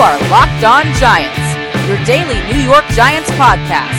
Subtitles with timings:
[0.00, 3.96] are Locked On Giants, your daily New York Giants podcast,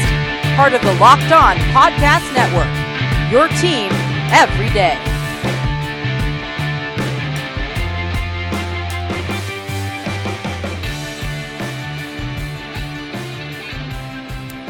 [0.56, 2.70] part of the Locked On Podcast Network.
[3.32, 3.90] Your team
[4.32, 5.17] every day.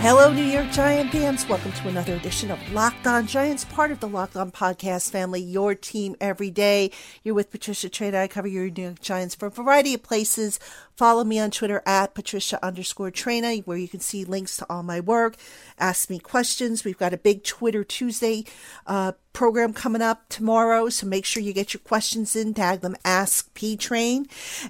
[0.10, 1.46] Hello, New York Giant fans.
[1.50, 5.42] Welcome to another edition of Locked On Giants, part of the Locked On Podcast family,
[5.42, 6.92] your team every day.
[7.26, 8.16] You're with Patricia Traina.
[8.16, 10.62] I cover your New York Giants for a variety of places.
[10.96, 14.82] Follow me on Twitter at Patricia underscore Traina, where you can see links to all
[14.82, 15.36] my work.
[15.78, 16.86] Ask me questions.
[16.86, 18.46] We've got a big Twitter Tuesday
[18.86, 22.56] uh, program coming up tomorrow, so make sure you get your questions in.
[22.56, 24.26] Tag them Ask P Train.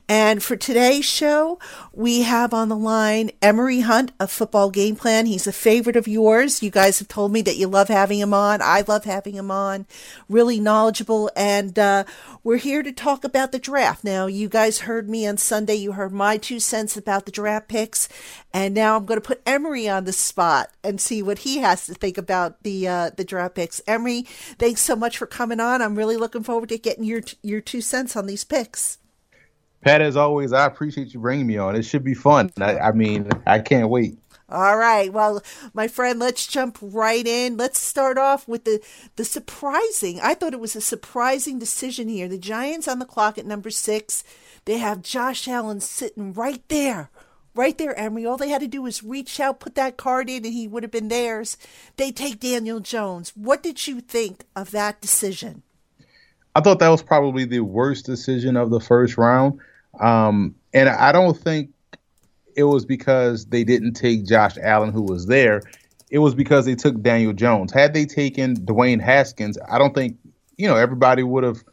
[0.10, 1.58] And for today's show,
[1.94, 5.26] we have on the line Emory Hunt of Football Game Plan.
[5.26, 6.62] He's a favorite of yours.
[6.62, 8.62] You guys have told me that you love having him on.
[8.62, 9.86] I love having him on.
[10.28, 12.04] Really knowledgeable, and uh,
[12.44, 14.04] we're here to talk about the draft.
[14.04, 15.76] Now, you guys heard me on Sunday.
[15.76, 18.10] You heard my two cents about the draft picks,
[18.54, 21.86] and now I'm going to put Emory on the spot and see what he has
[21.88, 23.82] to think about the uh, the draft picks.
[23.88, 24.24] Emory,
[24.58, 25.82] thanks so much for coming on.
[25.82, 29.00] I'm really looking forward to getting your your two cents on these picks.
[29.82, 31.76] Pat, as always, I appreciate you bringing me on.
[31.76, 32.52] It should be fun.
[32.60, 34.18] I, I mean, I can't wait.
[34.50, 35.12] All right.
[35.12, 37.58] Well, my friend, let's jump right in.
[37.58, 38.82] Let's start off with the
[39.18, 40.20] the surprising.
[40.22, 42.30] I thought it was a surprising decision here.
[42.30, 44.24] The Giants on the clock at number 6.
[44.64, 47.10] They have Josh Allen sitting right there.
[47.58, 48.24] Right there, Emory.
[48.24, 50.84] All they had to do was reach out, put that card in, and he would
[50.84, 51.58] have been theirs.
[51.96, 53.34] They take Daniel Jones.
[53.36, 55.64] What did you think of that decision?
[56.56, 59.60] I thought that was probably the worst decision of the first round.
[60.00, 61.72] Um, and I don't think
[62.56, 65.64] it was because they didn't take Josh Allen, who was there.
[66.12, 67.74] It was because they took Daniel Jones.
[67.74, 70.18] Had they taken Dwayne Haskins, I don't think
[70.58, 71.64] you know everybody would have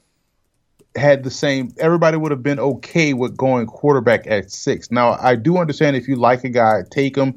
[0.96, 1.72] had the same.
[1.78, 4.90] Everybody would have been okay with going quarterback at six.
[4.90, 7.34] Now I do understand if you like a guy, take him.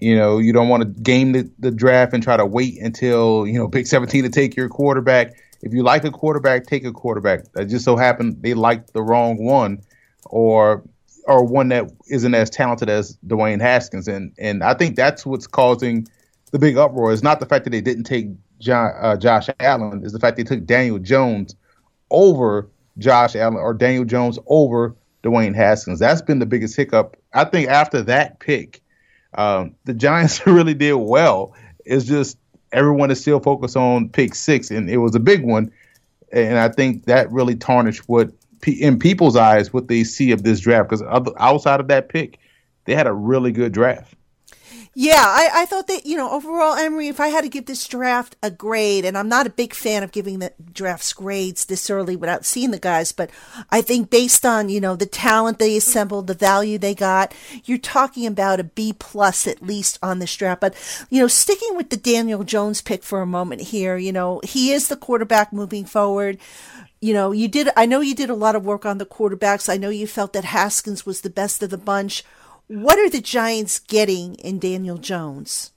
[0.00, 3.46] You know, you don't want to game the, the draft and try to wait until
[3.46, 5.34] you know pick 17 to take your quarterback.
[5.62, 7.52] If you like a quarterback, take a quarterback.
[7.52, 9.82] That just so happened they liked the wrong one,
[10.26, 10.84] or
[11.26, 14.08] or one that isn't as talented as Dwayne Haskins.
[14.08, 16.06] And and I think that's what's causing
[16.52, 17.12] the big uproar.
[17.12, 18.28] Is not the fact that they didn't take
[18.60, 21.54] John, uh, Josh Allen, is the fact they took Daniel Jones
[22.10, 25.98] over Josh Allen or Daniel Jones over Dwayne Haskins.
[25.98, 27.16] That's been the biggest hiccup.
[27.34, 28.82] I think after that pick,
[29.34, 31.54] um, the Giants really did well.
[31.84, 32.38] It's just
[32.72, 35.72] everyone is still focused on pick six, and it was a big one.
[36.32, 38.30] And I think that really tarnished what
[38.66, 41.02] in people's eyes what they see of this draft because
[41.38, 42.38] outside of that pick,
[42.84, 44.14] they had a really good draft.
[45.00, 47.86] Yeah, I, I thought that, you know, overall, Emory, if I had to give this
[47.86, 51.88] draft a grade, and I'm not a big fan of giving the drafts grades this
[51.88, 53.30] early without seeing the guys, but
[53.70, 57.32] I think based on, you know, the talent they assembled, the value they got,
[57.64, 60.60] you're talking about a B plus at least on this draft.
[60.60, 60.74] But,
[61.10, 64.72] you know, sticking with the Daniel Jones pick for a moment here, you know, he
[64.72, 66.38] is the quarterback moving forward
[67.00, 69.68] you know, you did, I know you did a lot of work on the quarterbacks.
[69.68, 72.24] I know you felt that Haskins was the best of the bunch.
[72.68, 75.72] What are the Giants getting in Daniel Jones?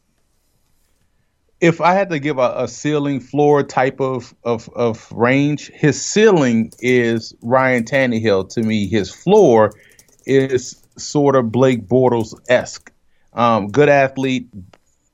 [1.62, 6.04] If I had to give a, a ceiling floor type of, of, of range, his
[6.04, 8.88] ceiling is Ryan Tannehill to me.
[8.88, 9.72] His floor
[10.26, 12.92] is sort of Blake Bortles esque.
[13.34, 14.50] Um, good athlete,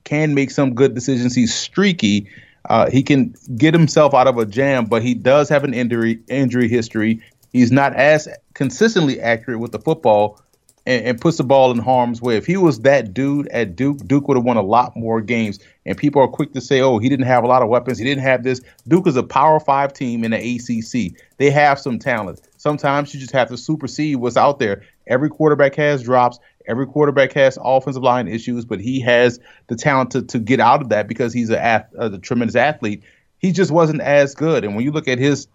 [0.02, 1.34] can make some good decisions.
[1.34, 2.28] He's streaky,
[2.68, 6.18] uh, he can get himself out of a jam, but he does have an injury
[6.28, 7.22] injury history.
[7.52, 10.40] He's not as consistently accurate with the football
[10.88, 12.36] and, and puts the ball in harm's way.
[12.38, 15.58] If he was that dude at Duke, Duke would have won a lot more games.
[15.84, 17.98] And people are quick to say, "Oh, he didn't have a lot of weapons.
[17.98, 21.14] He didn't have this." Duke is a Power Five team in the ACC.
[21.36, 22.40] They have some talent.
[22.56, 24.82] Sometimes you just have to supersede what's out there.
[25.06, 26.38] Every quarterback has drops.
[26.66, 29.38] Every quarterback has offensive line issues, but he has
[29.68, 33.02] the talent to, to get out of that because he's a, a tremendous athlete.
[33.38, 34.64] He just wasn't as good.
[34.64, 35.48] And when you look at his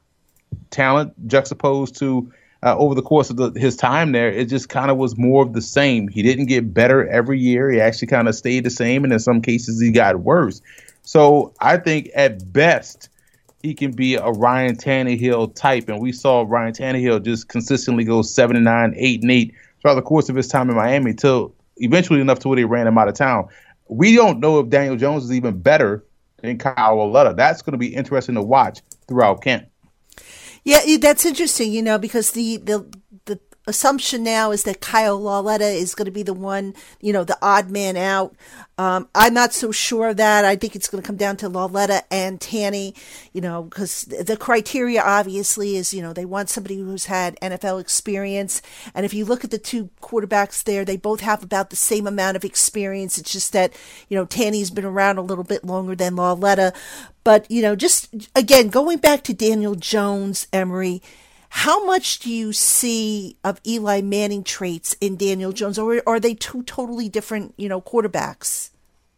[0.69, 2.31] talent juxtaposed to
[2.63, 5.43] uh, over the course of the, his time there, it just kind of was more
[5.43, 6.07] of the same.
[6.07, 7.69] He didn't get better every year.
[7.69, 10.61] He actually kind of stayed the same, and in some cases, he got worse.
[11.01, 13.09] So I think at best,
[13.61, 18.21] he can be a Ryan Tannehill type, and we saw Ryan Tannehill just consistently go
[18.21, 21.53] seven and nine, eight and eight throughout the course of his time in Miami till
[21.77, 23.47] eventually enough to where they ran him out of town.
[23.89, 26.05] We don't know if Daniel Jones is even better
[26.41, 27.33] than Kyle Lauletta.
[27.35, 29.67] That's going to be interesting to watch throughout camp.
[30.63, 32.85] Yeah, that's interesting, you know, because the, the
[33.65, 37.37] assumption now is that Kyle Lauletta is going to be the one, you know, the
[37.41, 38.35] odd man out.
[38.77, 40.45] Um, I'm not so sure of that.
[40.45, 42.95] I think it's going to come down to Lauletta and Tanney,
[43.31, 47.79] you know, because the criteria obviously is, you know, they want somebody who's had NFL
[47.79, 48.61] experience.
[48.95, 52.07] And if you look at the two quarterbacks there, they both have about the same
[52.07, 53.17] amount of experience.
[53.17, 53.73] It's just that,
[54.09, 56.73] you know, Tanney's been around a little bit longer than Lauletta.
[57.23, 61.01] But, you know, just again, going back to Daniel Jones, Emory,
[61.55, 66.33] how much do you see of Eli Manning traits in Daniel Jones, or are they
[66.33, 68.71] two totally different, you know, quarterbacks?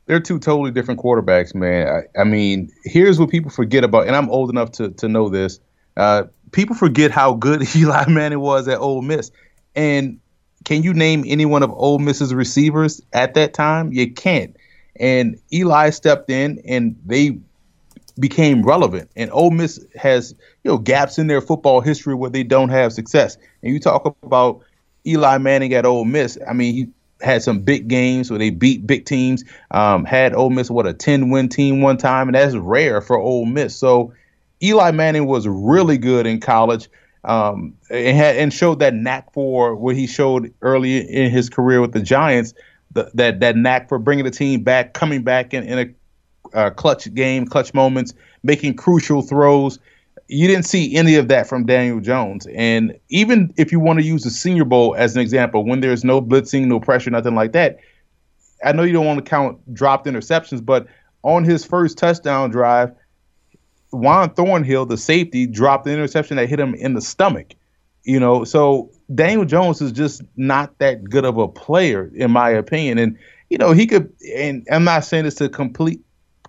[0.05, 1.87] They're two totally different quarterbacks, man.
[1.87, 5.29] I, I mean, here's what people forget about, and I'm old enough to to know
[5.29, 5.61] this.
[5.95, 9.31] Uh, people forget how good Eli Manning was at Ole Miss,
[9.73, 10.19] and
[10.65, 13.93] can you name any one of Ole Miss's receivers at that time?
[13.93, 14.57] You can't.
[14.97, 17.39] And Eli stepped in, and they
[18.19, 19.09] became relevant.
[19.15, 20.35] And Ole Miss has
[20.65, 23.38] you know gaps in their football history where they don't have success.
[23.62, 24.62] And you talk about
[25.06, 26.39] Eli Manning at Ole Miss.
[26.50, 26.88] I mean, he
[27.21, 29.44] had some big games where they beat big teams.
[29.69, 33.17] Um, had Ole Miss what a ten win team one time, and that's rare for
[33.17, 33.75] Ole Miss.
[33.75, 34.12] So
[34.62, 36.89] Eli Manning was really good in college.
[37.23, 41.79] Um, and had and showed that knack for what he showed early in his career
[41.79, 42.56] with the Giants.
[42.94, 45.95] The, that that knack for bringing the team back, coming back in, in
[46.53, 49.79] a uh, clutch game, clutch moments, making crucial throws.
[50.27, 52.47] You didn't see any of that from Daniel Jones.
[52.53, 56.03] And even if you want to use the Senior Bowl as an example, when there's
[56.03, 57.79] no blitzing, no pressure, nothing like that,
[58.63, 60.88] I know you don't want to count dropped interceptions, but
[61.23, 62.94] on his first touchdown drive,
[63.91, 67.53] Juan Thornhill, the safety, dropped the interception that hit him in the stomach.
[68.03, 72.50] You know, so Daniel Jones is just not that good of a player, in my
[72.50, 72.97] opinion.
[73.00, 73.18] And
[73.50, 74.13] you know, he could.
[74.35, 76.01] And I'm not saying this to complete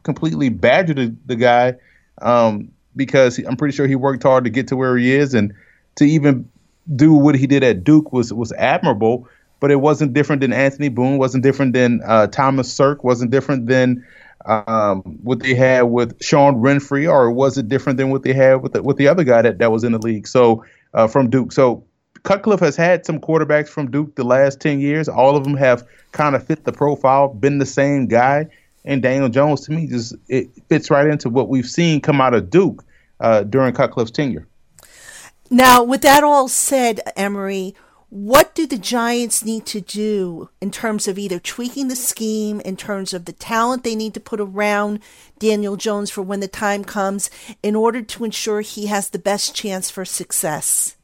[0.03, 1.75] completely badger the, the guy
[2.23, 5.55] um, because I'm pretty sure he worked hard to get to where he is, and
[5.97, 6.49] to even
[6.95, 9.29] do what he did at Duke was was admirable.
[9.59, 13.67] But it wasn't different than Anthony Boone, wasn't different than uh, Thomas Sirk, wasn't different
[13.67, 14.05] than
[14.45, 18.63] um, what they had with Sean Renfree, or was it different than what they had
[18.63, 20.29] with the, with the other guy that, that was in the league?
[20.29, 21.53] So uh, from Duke.
[21.53, 21.85] So
[22.23, 25.09] Cutcliffe has had some quarterbacks from Duke the last 10 years.
[25.09, 28.49] All of them have kind of fit the profile, been the same guy
[28.87, 32.35] and Daniel Jones to me just it fits right into what we've seen come out
[32.35, 32.85] of Duke
[33.21, 34.47] uh, during Cutcliffe's tenure.
[35.51, 37.75] Now, with that all said, Emory,
[38.09, 42.77] what do the Giants need to do in terms of either tweaking the scheme, in
[42.77, 45.01] terms of the talent they need to put around
[45.39, 47.31] Daniel Jones for when the time comes,
[47.63, 50.97] in order to ensure he has the best chance for success?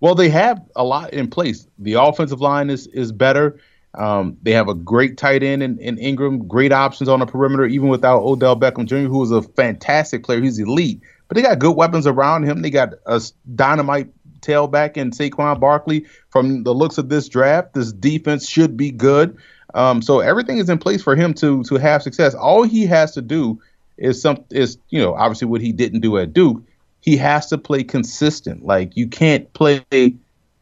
[0.00, 1.66] Well, they have a lot in place.
[1.78, 3.58] The offensive line is is better.
[3.96, 7.64] Um, they have a great tight end in, in, Engram, great options on the perimeter,
[7.64, 10.40] even without Odell Beckham Jr., who is a fantastic player.
[10.40, 12.62] He's elite, but they got good weapons around him.
[12.62, 13.22] They got a
[13.54, 14.08] dynamite
[14.40, 16.06] tailback in Saquon Barkley.
[16.30, 19.36] From the looks of this draft, this defense should be good.
[19.74, 22.34] Um, so everything is in place for him to to have success.
[22.34, 23.60] All he has to do
[23.96, 26.62] is some is you know obviously what he didn't do at Duke.
[27.00, 28.64] He has to play consistent.
[28.64, 29.84] Like you can't play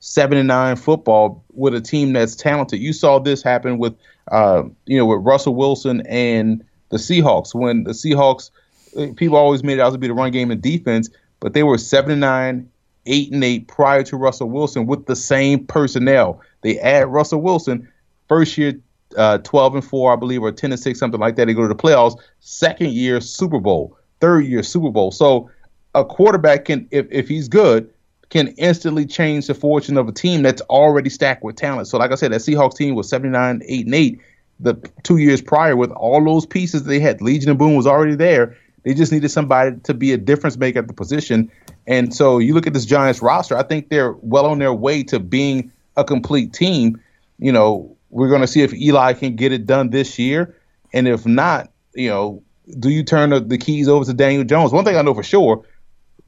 [0.04, 2.78] seven and nine football with a team that's talented.
[2.78, 3.94] You saw this happen with
[4.30, 8.50] uh, you know with Russell Wilson and the Seahawks when the Seahawks
[8.98, 11.08] uh, people always made it out to be the run game and defense,
[11.40, 12.70] but they were seven and nine,
[13.06, 16.38] eight and eight prior to Russell Wilson with the same personnel.
[16.60, 17.90] They add Russell Wilson
[18.28, 18.78] first year.
[19.16, 21.44] Uh, 12 and 4, I believe, or 10 and 6, something like that.
[21.44, 22.18] They go to the playoffs.
[22.40, 23.96] Second year, Super Bowl.
[24.18, 25.12] Third year, Super Bowl.
[25.12, 25.48] So
[25.94, 27.93] a quarterback can, if, if he's good,
[28.34, 31.86] can instantly change the fortune of a team that's already stacked with talent.
[31.86, 34.20] So, like I said, that Seahawks team was 79, 8, and 8
[34.58, 34.74] the
[35.04, 37.22] two years prior with all those pieces they had.
[37.22, 38.56] Legion of Boom was already there.
[38.82, 41.52] They just needed somebody to be a difference maker at the position.
[41.86, 45.04] And so you look at this Giants roster, I think they're well on their way
[45.04, 47.00] to being a complete team.
[47.38, 50.56] You know, we're going to see if Eli can get it done this year.
[50.92, 52.42] And if not, you know,
[52.80, 54.72] do you turn the keys over to Daniel Jones?
[54.72, 55.64] One thing I know for sure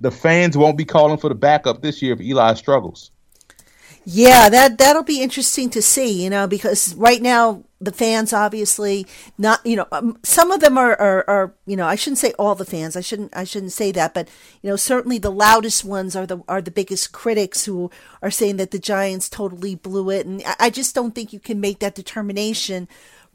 [0.01, 3.11] the fans won't be calling for the backup this year if Eli struggles.
[4.09, 9.05] Yeah, that that'll be interesting to see, you know, because right now the fans obviously
[9.37, 12.33] not, you know, um, some of them are, are, are, you know, I shouldn't say
[12.39, 12.97] all the fans.
[12.97, 14.29] I shouldn't I shouldn't say that, but
[14.63, 17.91] you know, certainly the loudest ones are the are the biggest critics who
[18.23, 21.41] are saying that the Giants totally blew it, and I, I just don't think you
[21.41, 22.87] can make that determination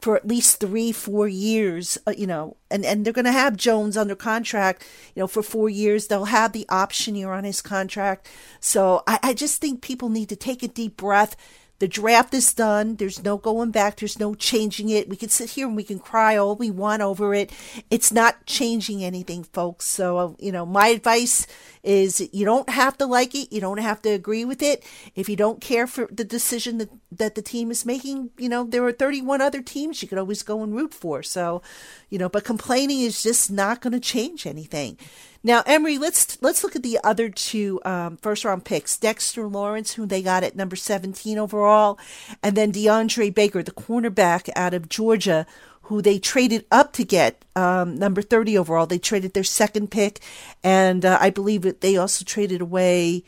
[0.01, 3.55] for at least three, four years, uh, you know, and, and they're going to have
[3.55, 4.83] Jones under contract,
[5.15, 6.07] you know, for four years.
[6.07, 8.27] They'll have the option year on his contract.
[8.59, 11.35] So I, I just think people need to take a deep breath,
[11.81, 12.97] The draft is done.
[12.97, 13.95] There's no going back.
[13.95, 15.09] There's no changing it.
[15.09, 17.51] We can sit here and we can cry all we want over it.
[17.89, 19.87] It's not changing anything, folks.
[19.87, 21.47] So, you know, my advice
[21.81, 23.51] is you don't have to like it.
[23.51, 24.83] You don't have to agree with it.
[25.15, 28.63] If you don't care for the decision that, that the team is making, you know,
[28.63, 31.23] there are 31 other teams you could always go and root for.
[31.23, 31.63] So,
[32.11, 34.99] you know, but complaining is just not going to change anything.
[35.43, 39.93] Now, Emory, let's let's look at the other two um, first round picks: Dexter Lawrence,
[39.93, 41.97] who they got at number 17 overall,
[42.43, 45.47] and then DeAndre Baker, the cornerback out of Georgia,
[45.83, 48.85] who they traded up to get um, number 30 overall.
[48.85, 50.19] They traded their second pick,
[50.63, 53.23] and uh, I believe that they also traded away.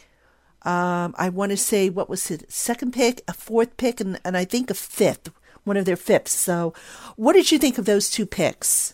[0.62, 2.50] Um, I want to say what was it?
[2.52, 5.32] Second pick, a fourth pick, and, and I think a fifth,
[5.64, 6.34] one of their fifths.
[6.34, 6.76] So,
[7.16, 8.94] what did you think of those two picks?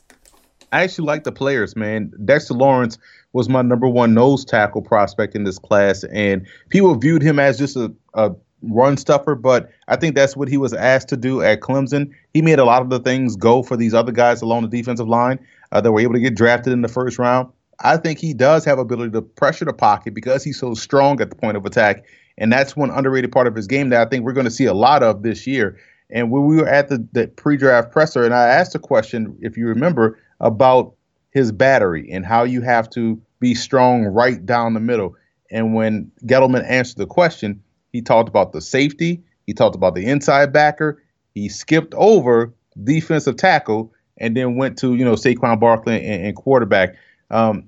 [0.72, 2.12] I actually like the players, man.
[2.26, 2.98] Dexter Lawrence
[3.34, 7.58] was my number one nose tackle prospect in this class, and people viewed him as
[7.58, 11.42] just a, a run stuffer, but I think that's what he was asked to do
[11.42, 12.14] at Clemson.
[12.34, 15.08] He made a lot of the things go for these other guys along the defensive
[15.08, 15.40] line
[15.72, 17.50] uh, that were able to get drafted in the first round.
[17.82, 21.30] I think he does have ability to pressure the pocket because he's so strong at
[21.30, 22.04] the point of attack,
[22.38, 24.66] and that's one underrated part of his game that I think we're going to see
[24.66, 25.78] a lot of this year.
[26.10, 29.56] And when we were at the, the pre-draft presser, and I asked a question, if
[29.58, 30.94] you remember, about
[31.32, 35.16] his battery and how you have to be strong right down the middle.
[35.52, 40.06] And when Gettleman answered the question, he talked about the safety, he talked about the
[40.06, 41.02] inside backer,
[41.34, 42.54] he skipped over
[42.84, 46.96] defensive tackle, and then went to you know Saquon Barkley and, and quarterback.
[47.32, 47.66] Um,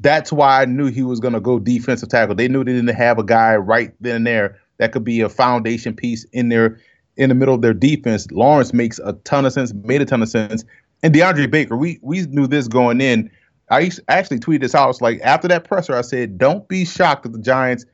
[0.00, 2.34] that's why I knew he was going to go defensive tackle.
[2.34, 5.28] They knew they didn't have a guy right then and there that could be a
[5.28, 6.80] foundation piece in their
[7.16, 8.30] in the middle of their defense.
[8.30, 10.64] Lawrence makes a ton of sense, made a ton of sense.
[11.02, 13.30] And DeAndre Baker, we we knew this going in.
[13.70, 14.84] I actually tweeted this out.
[14.84, 17.86] I was like, after that presser, I said, don't be shocked if the Giants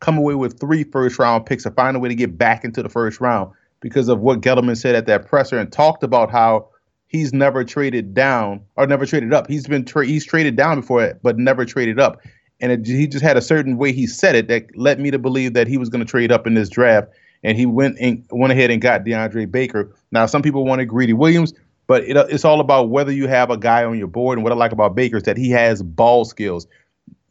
[0.00, 2.82] come away with three first round picks or find a way to get back into
[2.82, 6.68] the first round because of what Gettleman said at that presser and talked about how
[7.08, 9.48] he's never traded down or never traded up.
[9.48, 12.20] He's been tra- he's traded down before, but never traded up.
[12.60, 15.18] And it, he just had a certain way he said it that led me to
[15.18, 17.08] believe that he was going to trade up in this draft.
[17.42, 19.94] And he went and went ahead and got DeAndre Baker.
[20.12, 21.52] Now, some people wanted Greedy Williams.
[21.86, 24.38] But it, it's all about whether you have a guy on your board.
[24.38, 26.66] And what I like about Baker is that he has ball skills.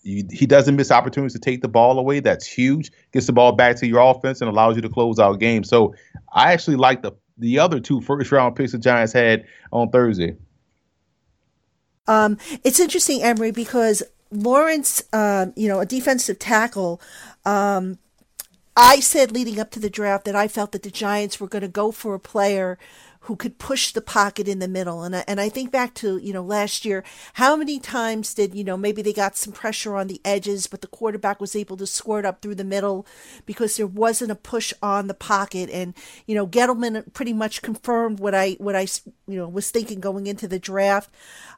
[0.04, 2.20] You, he doesn't miss opportunities to take the ball away.
[2.20, 2.92] That's huge.
[3.12, 5.70] Gets the ball back to your offense and allows you to close out games.
[5.70, 5.96] So
[6.34, 10.36] I actually like the the other two first round picks the Giants had on Thursday.
[12.08, 17.02] Um, it's interesting, Emory, because Lawrence, um, you know, a defensive tackle.
[17.46, 17.98] Um,
[18.76, 21.62] I said leading up to the draft that I felt that the Giants were going
[21.62, 22.78] to go for a player
[23.24, 25.04] who could push the pocket in the middle.
[25.04, 28.54] And I, and I think back to, you know, last year, how many times did,
[28.54, 31.78] you know, maybe they got some pressure on the edges, but the quarterback was able
[31.78, 33.08] to squirt up through the middle
[33.46, 35.70] because there wasn't a push on the pocket.
[35.70, 35.94] And,
[36.28, 38.88] you know, Gettleman pretty much confirmed what I, what I,
[39.26, 41.10] you know, was thinking going into the draft.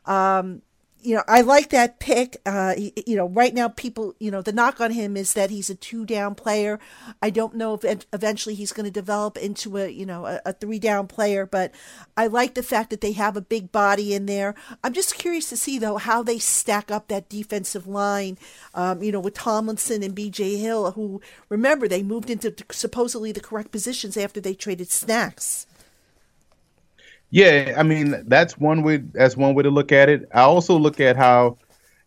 [0.05, 0.61] Um,
[1.05, 2.37] you know, I like that pick.
[2.45, 2.73] Uh,
[3.05, 5.75] you know, right now people, you know, the knock on him is that he's a
[5.75, 6.79] two down player.
[7.21, 10.53] I don't know if eventually he's going to develop into a, you know, a, a,
[10.53, 11.71] three down player, but
[12.17, 14.55] I like the fact that they have a big body in there.
[14.83, 18.37] I'm just curious to see though how they stack up that defensive line.
[18.73, 20.57] Um, you know, with Tomlinson and B.J.
[20.57, 25.67] Hill, who remember they moved into supposedly the correct positions after they traded Snacks.
[27.31, 28.97] Yeah, I mean that's one way.
[28.97, 30.27] That's one way to look at it.
[30.33, 31.57] I also look at how,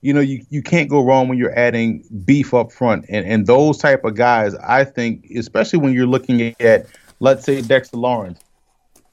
[0.00, 3.46] you know, you, you can't go wrong when you're adding beef up front, and and
[3.46, 4.54] those type of guys.
[4.54, 6.86] I think, especially when you're looking at,
[7.20, 8.40] let's say Dexter Lawrence.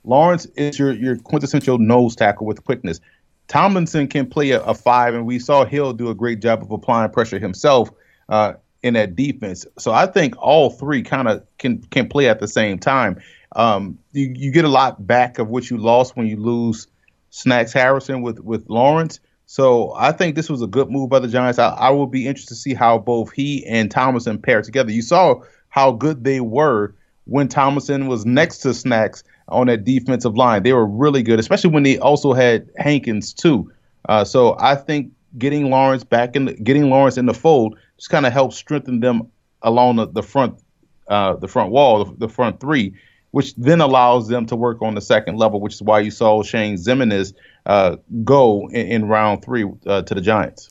[0.04, 3.02] Lawrence is your your quintessential nose tackle with quickness.
[3.48, 6.72] Tomlinson can play a, a five, and we saw Hill do a great job of
[6.72, 7.90] applying pressure himself
[8.30, 9.66] uh, in that defense.
[9.78, 13.20] So I think all three kind of can can play at the same time
[13.56, 16.88] um, you, you get a lot back of what you lost when you lose
[17.30, 19.20] Snacks Harrison with with Lawrence.
[19.48, 21.60] So I think this was a good move by the Giants.
[21.60, 24.92] I, I will be interested to see how both he and Tomlinson pair together.
[24.92, 26.96] You saw how good they were
[27.26, 30.64] when Tomlinson was next to Snacks on that defensive line.
[30.64, 33.72] They were really good, especially when they also had Hankins too.
[34.10, 38.10] Uh, so I think getting Lawrence back in, the, getting Lawrence in the fold, just
[38.10, 39.30] kind of helps strengthen them
[39.62, 40.60] along the, the front,
[41.08, 42.96] uh, the front wall, the, the front three
[43.36, 46.42] which then allows them to work on the second level, which is why you saw
[46.42, 47.34] Shane Ximines
[47.66, 50.70] uh, go in, in, round three uh, to the Giants.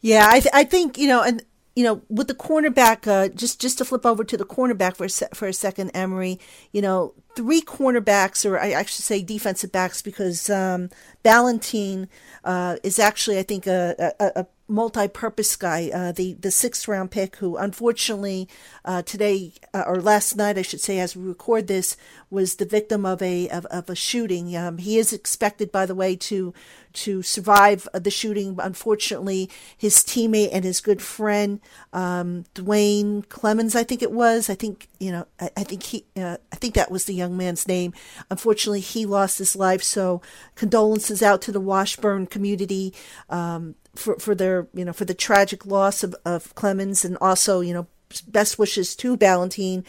[0.00, 1.44] Yeah, I, th- I think you know, and
[1.76, 5.04] you know, with the cornerback, uh, just just to flip over to the cornerback for
[5.04, 6.40] a se- for a second, Emory.
[6.72, 10.90] You know, three cornerbacks, or I actually say defensive backs, because um,
[11.24, 12.08] Ballentine
[12.42, 17.10] uh, is actually, I think, a, a, a multi-purpose guy, uh, the the sixth round
[17.10, 18.48] pick, who unfortunately
[18.84, 21.96] uh, today uh, or last night, I should say, as we record this,
[22.30, 24.56] was the victim of a of, of a shooting.
[24.56, 26.54] Um, he is expected, by the way, to
[26.94, 28.56] to survive the shooting.
[28.58, 31.60] Unfortunately, his teammate and his good friend
[31.92, 34.48] um, Dwayne Clemens, I think it was.
[34.48, 35.26] I think you know.
[35.38, 36.04] I, I think he.
[36.16, 37.92] Uh, I think that was the young man's name.
[38.30, 39.82] Unfortunately, he lost his life.
[39.82, 40.22] So
[40.54, 42.94] condolences out to the Washburn community.
[43.28, 47.60] Um, for, for their you know for the tragic loss of, of Clemens and also
[47.60, 47.86] you know
[48.28, 49.84] best wishes to Ballentine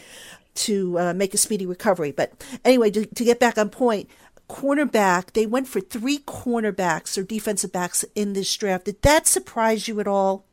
[0.54, 2.12] to uh, make a speedy recovery.
[2.12, 2.32] But
[2.64, 4.08] anyway, to, to get back on point,
[4.48, 8.86] cornerback they went for three cornerbacks or defensive backs in this draft.
[8.86, 10.44] Did that surprise you at all?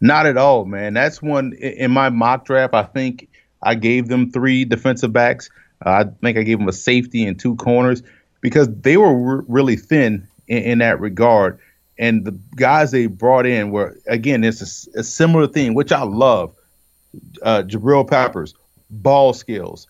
[0.00, 0.94] Not at all, man.
[0.94, 2.74] That's one in my mock draft.
[2.74, 3.28] I think
[3.62, 5.48] I gave them three defensive backs.
[5.84, 8.02] Uh, I think I gave them a safety and two corners
[8.40, 11.60] because they were r- really thin in, in that regard
[11.98, 16.02] and the guys they brought in were again it's a, a similar thing, which I
[16.02, 16.54] love.
[17.42, 18.54] Uh, Jabril Peppers,
[18.90, 19.86] ball skills.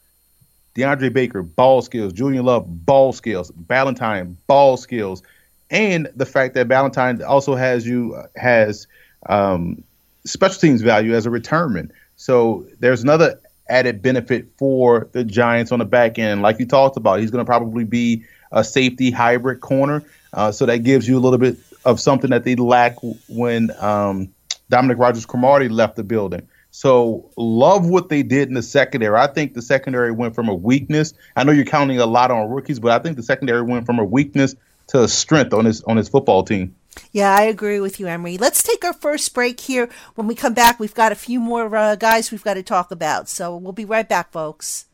[0.75, 2.13] DeAndre Baker, ball skills.
[2.13, 3.53] Julian Love, ball skills.
[3.53, 5.23] Ballentine, ball skills,
[5.71, 8.87] and the fact that Ballentine also has you has
[9.27, 9.83] um,
[10.25, 11.93] special teams value as a returnman.
[12.17, 16.43] So there's another added benefit for the Giants on the back end.
[16.43, 20.03] Like you talked about, he's going to probably be a safety hybrid corner.
[20.33, 22.97] Uh, so that gives you a little bit of something that they lack
[23.29, 24.33] when um,
[24.69, 26.49] Dominique Rodgers-Cromartie left the building.
[26.71, 29.17] So love what they did in the secondary.
[29.17, 31.13] I think the secondary went from a weakness.
[31.37, 33.99] I know you're counting a lot on rookies, but I think the secondary went from
[33.99, 34.55] a weakness
[34.89, 36.75] to a strength on his on his football team.
[37.13, 38.39] Yeah, I agree with you, Emory.
[38.39, 39.89] Let's take our first break here.
[40.15, 42.91] When we come back, we've got a few more uh, guys we've got to talk
[42.91, 43.29] about.
[43.29, 44.87] So we'll be right back, folks.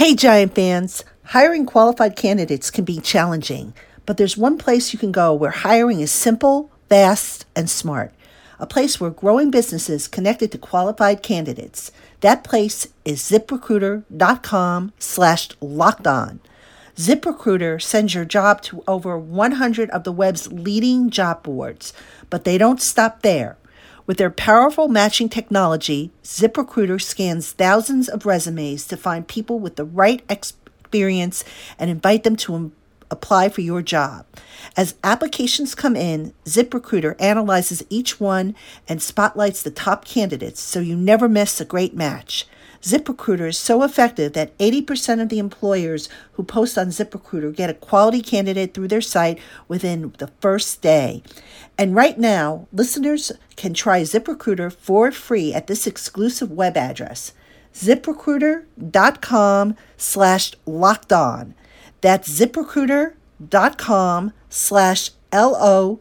[0.00, 1.04] Hey, Giant fans!
[1.24, 3.74] Hiring qualified candidates can be challenging,
[4.06, 8.14] but there's one place you can go where hiring is simple, fast, and smart.
[8.58, 11.92] A place where growing businesses connected to qualified candidates.
[12.20, 16.40] That place is ziprecruiter.com slash locked on.
[16.96, 21.92] ZipRecruiter sends your job to over 100 of the web's leading job boards,
[22.30, 23.58] but they don't stop there.
[24.06, 29.84] With their powerful matching technology, ZipRecruiter scans thousands of resumes to find people with the
[29.84, 31.44] right experience
[31.78, 32.72] and invite them to
[33.10, 34.24] apply for your job.
[34.76, 38.54] As applications come in, ZipRecruiter analyzes each one
[38.88, 42.46] and spotlights the top candidates so you never miss a great match.
[42.82, 47.74] ZipRecruiter is so effective that 80% of the employers who post on ZipRecruiter get a
[47.74, 49.38] quality candidate through their site
[49.68, 51.22] within the first day.
[51.76, 57.34] And right now, listeners can try ZipRecruiter for free at this exclusive web address,
[57.74, 61.54] ziprecruiter.com slash locked on.
[62.00, 66.00] That's ziprecruiter.com slash L-O-C-K-E-D-O-N.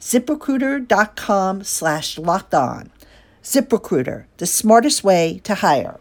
[0.00, 2.90] ziprecruiter.com slash locked on.
[3.42, 5.98] ZipRecruiter, the smartest way to hire.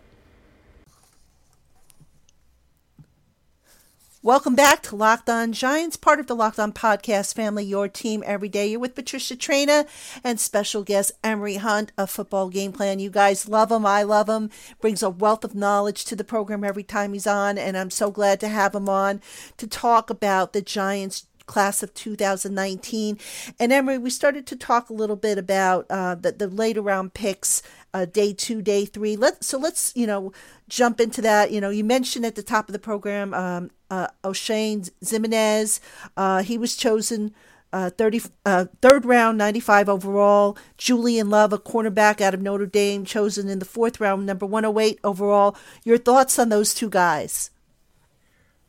[4.24, 8.24] Welcome back to Locked On Giants, part of the Locked On Podcast family, your team
[8.26, 8.68] every day.
[8.68, 9.88] You're with Patricia Traina
[10.22, 13.00] and special guest Emory Hunt of Football Game Plan.
[13.00, 13.86] You guys love him.
[13.86, 14.50] I love him.
[14.82, 18.12] Brings a wealth of knowledge to the program every time he's on, and I'm so
[18.12, 19.22] glad to have him on
[19.56, 23.18] to talk about the Giants class of 2019.
[23.60, 27.14] And Emory, we started to talk a little bit about uh, the, the later round
[27.14, 29.16] picks, uh, day two, day three.
[29.16, 30.32] Let so let's you know
[30.70, 31.52] jump into that.
[31.52, 35.80] You know, you mentioned at the top of the program, um, uh, Oshane Ximines.
[36.16, 37.34] Uh, he was chosen.
[37.74, 40.58] Uh, 30, uh, third round, 95 overall.
[40.78, 45.02] Julian Love, a cornerback out of Notre Dame, chosen in the fourth round, number 108
[45.04, 45.54] overall.
[45.84, 47.52] Your thoughts on those two guys?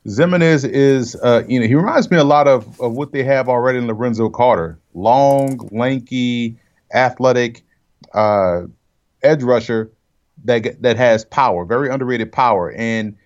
[0.06, 3.48] Ximines is, uh, you know, he reminds me a lot of, of what they have
[3.48, 4.78] already in Lorenzo Carter.
[4.94, 6.58] Long, lanky,
[6.94, 7.64] athletic
[8.14, 8.62] uh,
[9.22, 9.92] edge rusher
[10.44, 12.72] that that has power, very underrated power.
[12.72, 13.16] And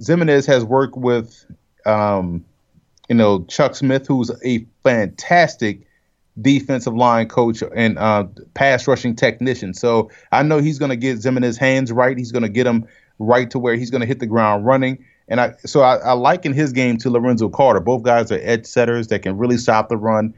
[0.00, 1.46] Ximines has worked with,
[1.84, 2.44] um,
[3.08, 5.86] you know, Chuck Smith, who's a fantastic
[6.40, 9.72] defensive line coach and uh, pass rushing technician.
[9.72, 12.16] So I know he's going to get Ximines' hands right.
[12.16, 12.86] He's going to get him
[13.18, 15.04] right to where he's going to hit the ground running.
[15.28, 17.80] And I so I, I liken his game to Lorenzo Carter.
[17.80, 20.34] Both guys are edge setters that can really stop the run.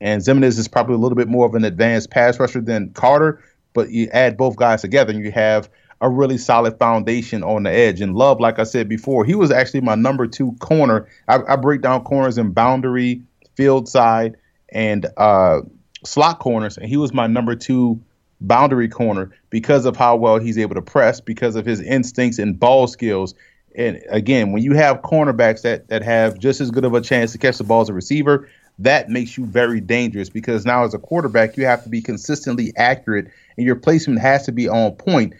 [0.00, 3.42] And Ximines is probably a little bit more of an advanced pass rusher than Carter,
[3.72, 7.70] but you add both guys together and you have a really solid foundation on the
[7.70, 8.00] edge.
[8.00, 11.06] And Love, like I said before, he was actually my number two corner.
[11.28, 13.22] I, I break down corners in boundary,
[13.54, 14.36] field side,
[14.70, 15.60] and uh,
[16.04, 18.00] slot corners, and he was my number two
[18.40, 22.58] boundary corner because of how well he's able to press, because of his instincts and
[22.58, 23.34] ball skills.
[23.76, 27.32] And again, when you have cornerbacks that that have just as good of a chance
[27.32, 30.94] to catch the ball as a receiver, that makes you very dangerous because now as
[30.94, 34.92] a quarterback, you have to be consistently accurate and your placement has to be on
[34.92, 35.34] point.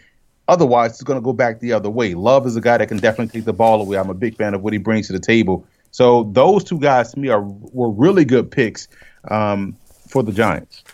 [0.46, 2.14] Otherwise, it's going to go back the other way.
[2.14, 3.96] Love is a guy that can definitely take the ball away.
[3.96, 5.64] I'm a big fan of what he brings to the table.
[5.90, 8.88] So those two guys to me are were really good picks
[9.30, 9.76] um,
[10.08, 10.84] for the Giants.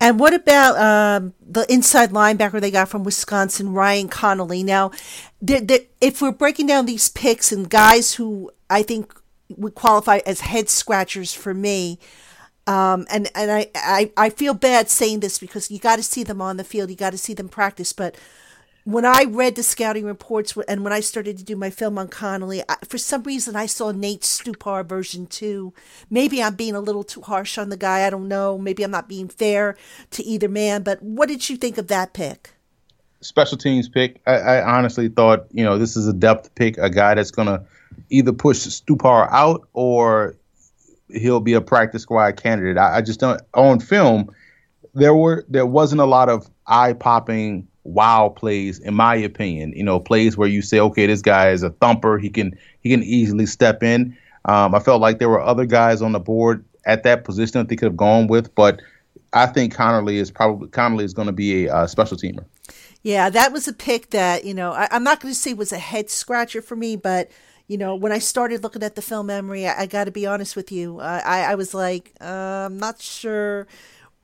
[0.00, 4.62] And what about um, the inside linebacker they got from Wisconsin, Ryan Connelly?
[4.62, 4.92] Now,
[5.42, 9.14] they're, they're, if we're breaking down these picks and guys who I think
[9.56, 11.98] would qualify as head scratchers for me,
[12.66, 16.22] um, and and I, I I feel bad saying this because you got to see
[16.22, 18.16] them on the field, you got to see them practice, but
[18.90, 22.08] when I read the scouting reports and when I started to do my film on
[22.08, 25.72] Connelly, I, for some reason I saw Nate Stupar version two.
[26.08, 28.06] Maybe I'm being a little too harsh on the guy.
[28.06, 28.58] I don't know.
[28.58, 29.76] Maybe I'm not being fair
[30.12, 30.82] to either man.
[30.82, 32.50] But what did you think of that pick?
[33.20, 34.20] Special teams pick.
[34.26, 37.64] I, I honestly thought you know this is a depth pick, a guy that's gonna
[38.08, 40.36] either push Stupar out or
[41.12, 42.78] he'll be a practice squad candidate.
[42.78, 44.34] I, I just don't on film.
[44.94, 49.72] There were there wasn't a lot of eye popping wow plays, in my opinion.
[49.74, 52.18] You know, plays where you say, okay, this guy is a thumper.
[52.18, 54.16] He can he can easily step in.
[54.44, 57.68] Um, I felt like there were other guys on the board at that position that
[57.68, 58.80] they could have gone with, but
[59.32, 62.44] I think Connelly is probably Connelly is going to be a uh, special teamer.
[63.02, 65.72] Yeah, that was a pick that you know I, am not going to say was
[65.72, 67.30] a head scratcher for me, but
[67.66, 70.26] you know when I started looking at the film memory, I, I got to be
[70.26, 73.66] honest with you, uh, I I was like uh, I'm not sure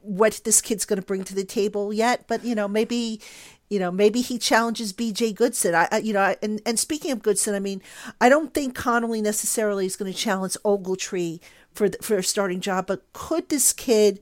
[0.07, 3.21] what this kid's going to bring to the table yet, but you know, maybe
[3.69, 5.33] you know, maybe he challenges B.J.
[5.33, 5.75] Goodson.
[5.75, 7.83] I, I you know, and and speaking of Goodson, I mean,
[8.21, 11.41] I don't think Connelly necessarily is going to challenge Ogletree
[11.73, 14.21] for the, for a starting job, but could this kid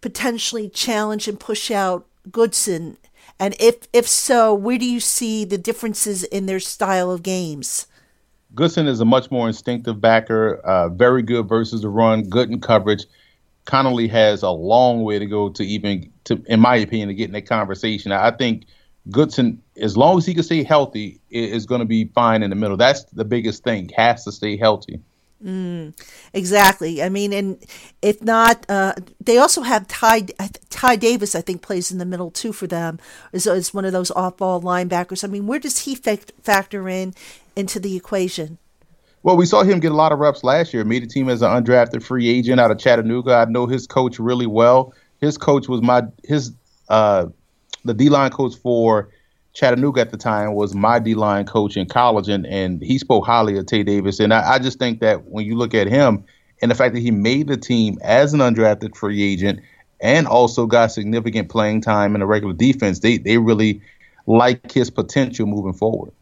[0.00, 2.98] potentially challenge and push out Goodson?
[3.38, 7.86] And if if so, where do you see the differences in their style of games?
[8.54, 12.60] Goodson is a much more instinctive backer, uh, very good versus the run, good in
[12.60, 13.06] coverage.
[13.64, 17.26] Connelly has a long way to go to even to, in my opinion, to get
[17.26, 18.12] in that conversation.
[18.12, 18.66] I think
[19.10, 22.56] Goodson, as long as he can stay healthy, is going to be fine in the
[22.56, 22.76] middle.
[22.76, 23.90] That's the biggest thing.
[23.96, 25.00] Has to stay healthy.
[25.44, 25.92] Mm,
[26.32, 27.02] exactly.
[27.02, 27.58] I mean, and
[28.00, 30.26] if not, uh, they also have Ty
[30.70, 31.34] Ty Davis.
[31.34, 33.00] I think plays in the middle too for them.
[33.32, 35.24] Is is one of those off ball linebackers.
[35.24, 37.14] I mean, where does he factor in
[37.56, 38.58] into the equation?
[39.24, 40.84] Well, we saw him get a lot of reps last year.
[40.84, 43.34] Made the team as an undrafted free agent out of Chattanooga.
[43.34, 44.92] I know his coach really well.
[45.20, 46.52] His coach was my his
[46.88, 47.26] uh,
[47.84, 49.10] the D line coach for
[49.52, 53.24] Chattanooga at the time was my D line coach in college, and and he spoke
[53.24, 54.18] highly of Tae Davis.
[54.18, 56.24] And I, I just think that when you look at him
[56.60, 59.60] and the fact that he made the team as an undrafted free agent
[60.00, 63.82] and also got significant playing time in the regular defense, they they really
[64.26, 66.12] like his potential moving forward.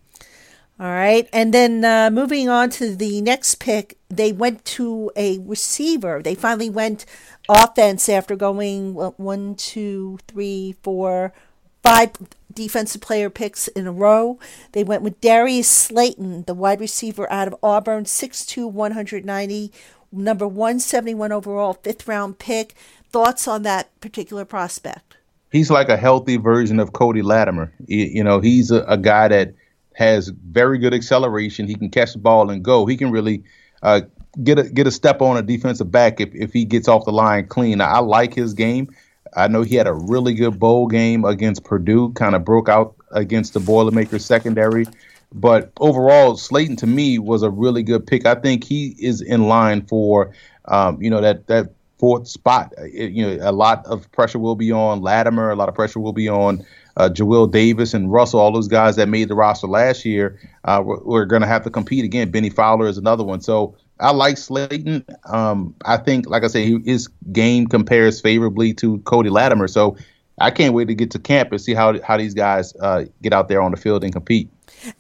[0.81, 1.29] All right.
[1.31, 6.23] And then uh, moving on to the next pick, they went to a receiver.
[6.23, 7.05] They finally went
[7.51, 11.35] offense after going one, two, three, four,
[11.83, 12.13] five
[12.51, 14.39] defensive player picks in a row.
[14.73, 19.73] They went with Darius Slayton, the wide receiver out of Auburn, 6'2, 190,
[20.11, 22.75] number 171 overall, fifth round pick.
[23.11, 25.19] Thoughts on that particular prospect?
[25.53, 27.71] He's like a healthy version of Cody Latimer.
[27.87, 29.53] You know, he's a, a guy that
[30.01, 31.69] has very good acceleration.
[31.69, 32.87] He can catch the ball and go.
[32.87, 33.45] He can really
[33.83, 34.01] uh,
[34.43, 37.13] get a get a step on a defensive back if, if he gets off the
[37.13, 37.81] line clean.
[37.81, 38.89] I like his game.
[39.37, 42.97] I know he had a really good bowl game against Purdue, kind of broke out
[43.13, 44.87] against the Boilermakers secondary.
[45.33, 48.27] But overall, Slayton to me was a really good pick.
[48.27, 50.35] I think he is in line for,
[50.65, 52.73] um, you know, that that fourth spot.
[52.79, 55.51] It, you know, a lot of pressure will be on Latimer.
[55.51, 56.65] A lot of pressure will be on
[56.97, 60.83] uh, Joel Davis and Russell, all those guys that made the roster last year, uh,
[60.85, 62.31] we're, we're going to have to compete again.
[62.31, 63.41] Bennie Fowler is another one.
[63.41, 65.05] So I like Slayton.
[65.27, 69.69] Um, I think, like I said, his game compares favorably to Cody Latimer.
[69.69, 69.97] So
[70.41, 73.33] I can't wait to get to camp and see how how these guys uh, get
[73.33, 74.49] out there on the field and compete.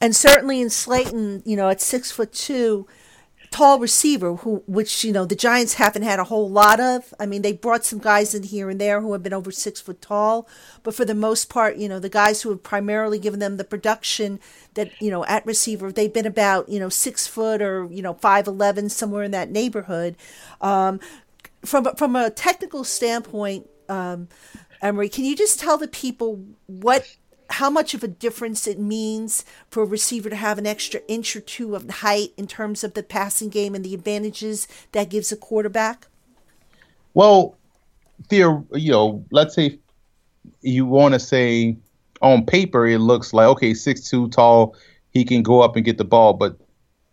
[0.00, 2.86] And certainly in Slayton, you know, at six foot two,
[3.50, 7.12] tall receiver who which you know the Giants haven't had a whole lot of.
[7.18, 9.80] I mean, they brought some guys in here and there who have been over six
[9.80, 10.48] foot tall,
[10.82, 13.64] but for the most part, you know, the guys who have primarily given them the
[13.64, 14.38] production
[14.74, 18.14] that you know at receiver, they've been about you know six foot or you know
[18.14, 20.16] five eleven somewhere in that neighborhood.
[20.60, 21.00] Um,
[21.64, 23.68] from from a technical standpoint.
[23.88, 24.28] Um,
[24.82, 27.16] Emory, can you just tell the people what
[27.50, 31.34] how much of a difference it means for a receiver to have an extra inch
[31.34, 35.32] or two of height in terms of the passing game and the advantages that gives
[35.32, 36.06] a quarterback?
[37.14, 37.56] Well,
[38.28, 39.78] Theo, you know, let's say
[40.62, 41.76] you want to say
[42.22, 44.76] on paper it looks like okay, six two tall,
[45.10, 46.34] he can go up and get the ball.
[46.34, 46.56] But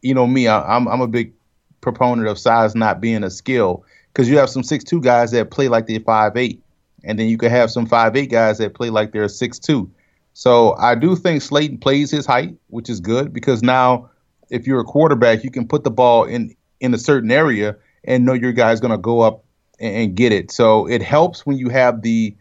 [0.02, 1.34] you know me, I, I'm I'm a big
[1.82, 5.50] proponent of size not being a skill because you have some six two guys that
[5.50, 6.62] play like they're five eight,
[7.04, 9.90] and then you could have some five eight guys that play like they're six two.
[10.38, 14.12] So I do think Slayton plays his height, which is good because now
[14.52, 18.24] if you're a quarterback, you can put the ball in in a certain area and
[18.24, 19.44] know your guy's going to go up
[19.80, 20.52] and, and, get it.
[20.52, 22.36] So it helps when you have the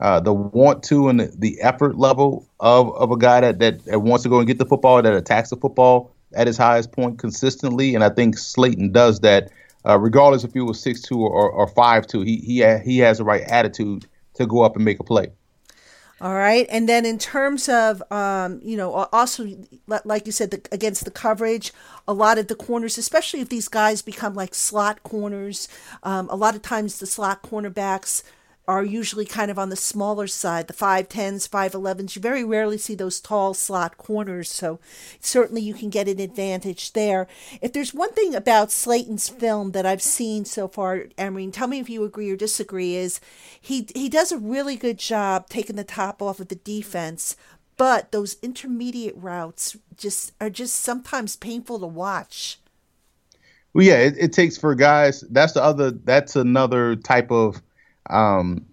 [0.00, 3.84] uh, the want to and the, the, effort level of, of a guy that, that,
[3.84, 6.90] that wants to go and get the football, that attacks the football at his highest
[6.90, 7.94] point consistently.
[7.94, 9.52] And I think Slayton does that,
[9.86, 12.22] uh, regardless if he was six two or, or five two.
[12.22, 14.04] He he he has the right attitude
[14.34, 15.28] to go up and make a play.
[16.18, 16.66] All right.
[16.70, 19.46] And then in terms of, um, you know, also,
[19.86, 21.74] like you said, the, against the coverage,
[22.08, 25.68] a lot of the corners, especially if these guys become like slot corners,
[26.02, 28.22] um, a lot of times the slot cornerbacks
[28.68, 32.16] are usually kind of on the smaller side, the 5'10s, 5'11s.
[32.16, 34.80] You very rarely see those tall slot corners, so
[35.20, 37.28] certainly you can get an advantage there.
[37.62, 41.78] If there's one thing about Slayton's film that I've seen so far, Emory, tell me
[41.78, 43.20] if you agree or disagree, is
[43.60, 47.36] he, he does a really good job taking the top off of the defense,
[47.76, 52.58] but those intermediate routes just are just sometimes painful to watch.
[53.74, 55.20] Well, yeah, it, it takes for guys.
[55.30, 55.90] That's the other.
[55.90, 57.60] That's another type of
[58.10, 58.66] um,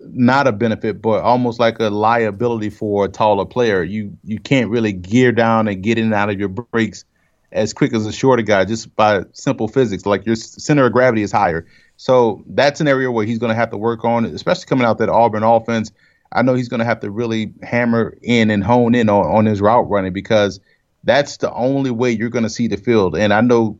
[0.00, 3.82] not a benefit, but almost like a liability for a taller player.
[3.82, 7.04] You you can't really gear down and get in and out of your breaks
[7.52, 10.06] as quick as a shorter guy just by simple physics.
[10.06, 11.66] Like your center of gravity is higher.
[11.96, 14.98] So that's an area where he's going to have to work on, especially coming out
[14.98, 15.90] that Auburn offense.
[16.32, 19.46] I know he's going to have to really hammer in and hone in on, on
[19.46, 20.60] his route running because
[21.04, 23.16] that's the only way you're going to see the field.
[23.16, 23.78] And I know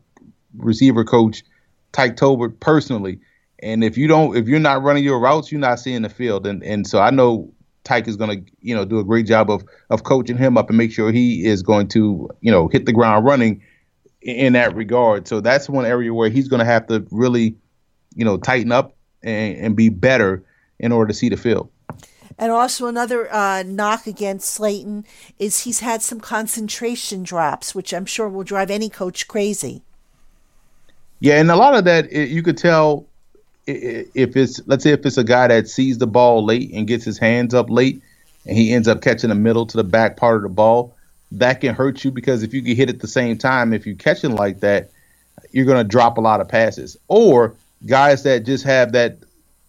[0.55, 1.43] receiver coach
[1.91, 3.19] Tyke Tolbert personally
[3.59, 6.45] and if you don't, if you're not running your routes, you're not seeing the field.
[6.45, 7.51] And and so I know
[7.83, 10.69] Tyke is going to, you know, do a great job of of coaching him up
[10.69, 13.61] and make sure he is going to, you know, hit the ground running
[14.21, 15.27] in that regard.
[15.27, 17.55] So that's one area where he's going to have to really,
[18.15, 20.43] you know, tighten up and, and be better
[20.79, 21.69] in order to see the field.
[22.37, 25.05] And also another uh, knock against Slayton
[25.39, 29.81] is he's had some concentration drops, which I'm sure will drive any coach crazy.
[31.19, 33.07] Yeah, and a lot of that you could tell
[33.67, 37.03] if it's let's say if it's a guy that sees the ball late and gets
[37.03, 38.01] his hands up late
[38.45, 40.95] and he ends up catching the middle to the back part of the ball,
[41.33, 43.95] that can hurt you because if you get hit at the same time, if you
[43.95, 44.89] catch him like that,
[45.51, 46.97] you're going to drop a lot of passes.
[47.09, 49.17] Or guys that just have that,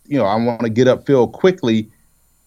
[0.06, 1.88] you know, I want to get upfield quickly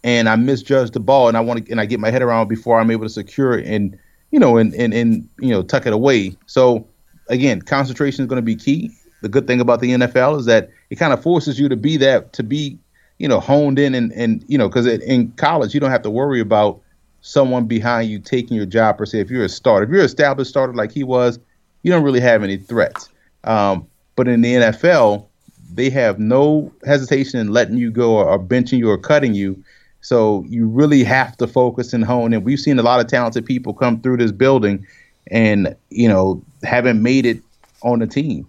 [0.04, 2.48] and I misjudge the ball and I want to and I get my head around
[2.48, 3.98] before I'm able to secure it and
[4.32, 6.36] you know and and, and you know tuck it away.
[6.46, 6.88] So
[7.28, 10.70] again, concentration is going to be key the good thing about the NFL is that
[10.90, 12.78] it kind of forces you to be that to be
[13.18, 16.10] you know honed in and and you know because in college you don't have to
[16.10, 16.82] worry about
[17.22, 19.20] someone behind you taking your job per se.
[19.20, 21.40] If you're a starter, if you're an established starter like he was,
[21.84, 23.10] you don't really have any threats.
[23.44, 25.26] Um, but in the NFL,
[25.74, 29.64] they have no hesitation in letting you go or, or benching you or cutting you.
[30.02, 32.44] So you really have to focus and hone in.
[32.44, 34.86] We've seen a lot of talented people come through this building
[35.28, 37.42] and, you know, haven't made it
[37.84, 38.48] on the team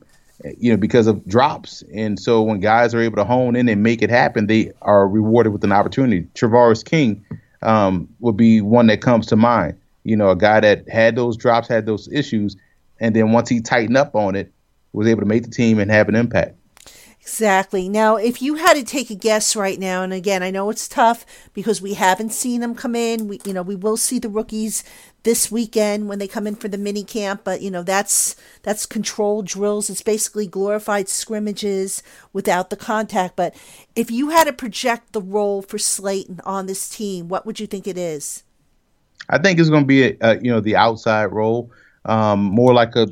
[0.58, 1.82] you know, because of drops.
[1.94, 5.06] And so when guys are able to hone in and make it happen, they are
[5.06, 6.26] rewarded with an opportunity.
[6.34, 7.24] Tavarres King
[7.62, 9.78] um, would be one that comes to mind.
[10.04, 12.56] You know, a guy that had those drops, had those issues,
[12.98, 14.52] and then once he tightened up on it,
[14.92, 16.56] was able to make the team and have an impact.
[17.22, 17.88] Exactly.
[17.88, 20.88] Now, if you had to take a guess right now, and again, I know it's
[20.88, 23.28] tough because we haven't seen them come in.
[23.28, 24.82] We, you know, we will see the rookies
[25.22, 28.86] this weekend when they come in for the mini camp, but you know that's that's
[28.86, 29.88] controlled drills.
[29.88, 33.36] It's basically glorified scrimmages without the contact.
[33.36, 33.54] But
[33.94, 37.68] if you had to project the role for Slayton on this team, what would you
[37.68, 38.42] think it is?
[39.28, 41.70] I think it's going to be a, a, you know the outside role,
[42.04, 43.06] um, more like a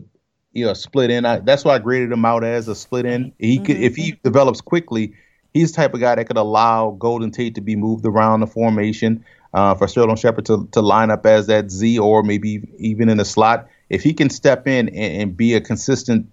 [0.52, 1.24] you know split in.
[1.24, 3.32] I, that's why I graded him out as a split in.
[3.38, 3.64] He mm-hmm.
[3.64, 5.14] could if he develops quickly.
[5.52, 8.46] He's the type of guy that could allow Golden Tate to be moved around the
[8.46, 13.08] formation uh, for Sterling Shepard to, to line up as that Z or maybe even
[13.08, 13.68] in the slot.
[13.88, 16.30] If he can step in and, and be a consistent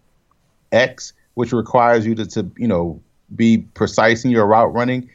[0.72, 3.02] X, which requires you to, to you know
[3.36, 5.10] be precise in your route running,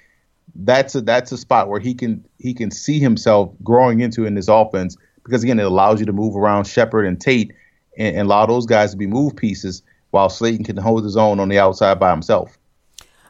[0.54, 4.34] that's a that's a spot where he can he can see himself growing into in
[4.34, 7.52] this offense because again it allows you to move around Shepard and Tate
[7.96, 11.40] and, and allow those guys to be move pieces while Slayton can hold his own
[11.40, 12.59] on the outside by himself.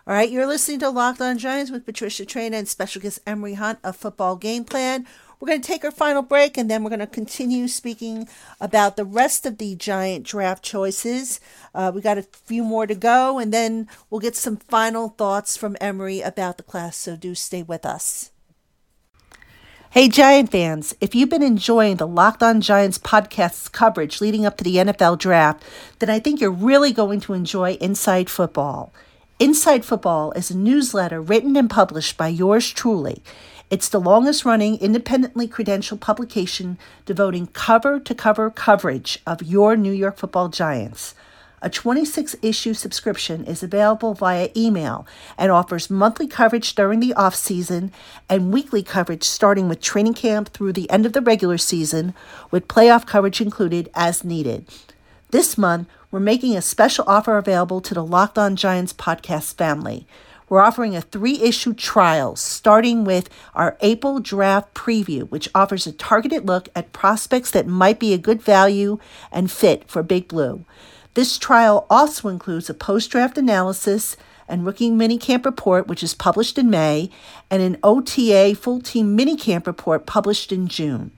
[0.04, 3.54] All right, you're listening to Locked On Giants with Patricia Traina and special guest Emory
[3.54, 5.06] Hunt of Football Game Plan.
[5.38, 8.28] We're going to take our final break and then we're going to continue speaking
[8.60, 11.38] about the rest of the Giant draft choices.
[11.72, 15.56] Uh, we got a few more to go and then we'll get some final thoughts
[15.56, 16.96] from Emory about the class.
[16.96, 18.31] So do stay with us.
[19.92, 24.56] Hey, Giant fans, if you've been enjoying the Locked On Giants podcast's coverage leading up
[24.56, 25.62] to the NFL draft,
[25.98, 28.90] then I think you're really going to enjoy Inside Football.
[29.38, 33.22] Inside Football is a newsletter written and published by yours truly.
[33.68, 39.92] It's the longest running independently credentialed publication devoting cover to cover coverage of your New
[39.92, 41.14] York football giants.
[41.64, 45.06] A 26 issue subscription is available via email
[45.38, 47.92] and offers monthly coverage during the off season
[48.28, 52.14] and weekly coverage starting with training camp through the end of the regular season,
[52.50, 54.66] with playoff coverage included as needed.
[55.30, 60.04] This month, we're making a special offer available to the Locked On Giants podcast family.
[60.48, 65.92] We're offering a three issue trial starting with our April draft preview, which offers a
[65.92, 68.98] targeted look at prospects that might be a good value
[69.30, 70.64] and fit for Big Blue.
[71.14, 74.16] This trial also includes a post draft analysis
[74.48, 77.10] and rookie minicamp report, which is published in May,
[77.50, 81.10] and an OTA full team minicamp report published in June.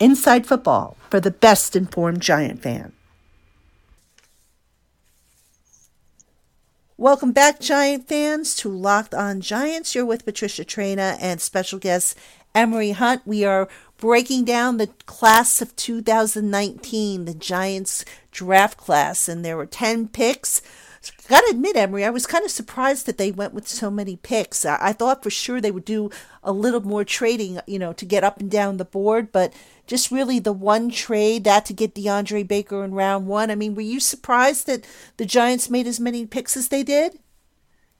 [0.00, 2.92] Inside Football for the best informed Giant fan.
[7.02, 9.92] Welcome back, Giant fans, to Locked On Giants.
[9.92, 12.16] You're with Patricia Traina and special guest
[12.54, 13.22] Emory Hunt.
[13.26, 19.66] We are breaking down the class of 2019, the Giants draft class, and there were
[19.66, 20.62] 10 picks.
[21.32, 24.66] Gotta admit, Emory, I was kind of surprised that they went with so many picks.
[24.66, 26.10] I, I thought for sure they would do
[26.44, 29.50] a little more trading, you know, to get up and down the board, but
[29.86, 33.50] just really the one trade that to get DeAndre Baker in round one.
[33.50, 37.18] I mean, were you surprised that the Giants made as many picks as they did?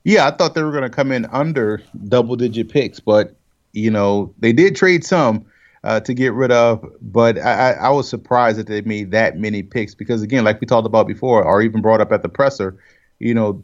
[0.03, 3.35] Yeah, I thought they were going to come in under double digit picks, but
[3.71, 5.43] you know they did trade some
[5.83, 6.85] uh, to get rid of.
[7.01, 10.67] But I, I was surprised that they made that many picks because again, like we
[10.67, 12.77] talked about before, or even brought up at the presser,
[13.19, 13.63] you know,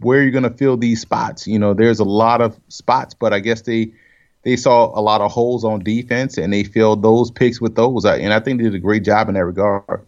[0.00, 1.46] where you're going to fill these spots.
[1.46, 3.92] You know, there's a lot of spots, but I guess they
[4.42, 8.04] they saw a lot of holes on defense and they filled those picks with those.
[8.04, 10.06] And I think they did a great job in that regard.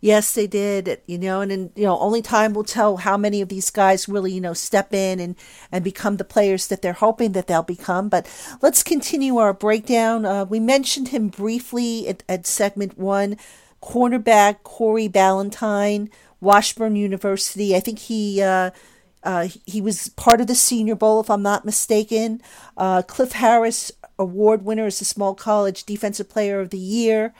[0.00, 1.00] Yes, they did.
[1.06, 4.08] You know, and, and you know, only time will tell how many of these guys
[4.08, 5.36] really, you know, step in and
[5.72, 8.08] and become the players that they're hoping that they'll become.
[8.08, 8.28] But
[8.60, 10.24] let's continue our breakdown.
[10.24, 13.36] Uh, we mentioned him briefly at, at segment one.
[13.82, 16.08] Cornerback Corey Ballentine,
[16.44, 17.74] Washburn University.
[17.74, 18.42] I think he.
[18.42, 18.70] Uh,
[19.24, 22.42] uh, he was part of the Senior Bowl, if I'm not mistaken.
[22.76, 27.32] Uh, Cliff Harris Award winner as the Small College Defensive Player of the Year.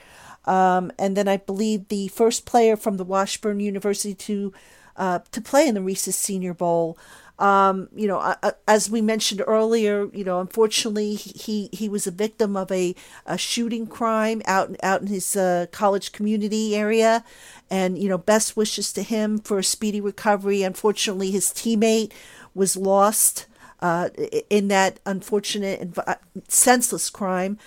[0.45, 4.53] Um, and then I believe the first player from the Washburn University to
[4.97, 6.97] uh, to play in the Reese's Senior Bowl.
[7.37, 8.33] Um, you know,
[8.65, 13.37] as we mentioned earlier, you know, unfortunately, he he was a victim of a, a
[13.37, 17.25] shooting crime out out in his uh, college community area,
[17.69, 20.63] and you know, best wishes to him for a speedy recovery.
[20.63, 22.11] Unfortunately, his teammate
[22.53, 23.47] was lost
[23.81, 24.09] uh,
[24.49, 26.15] in that unfortunate and uh,
[26.47, 27.57] senseless crime.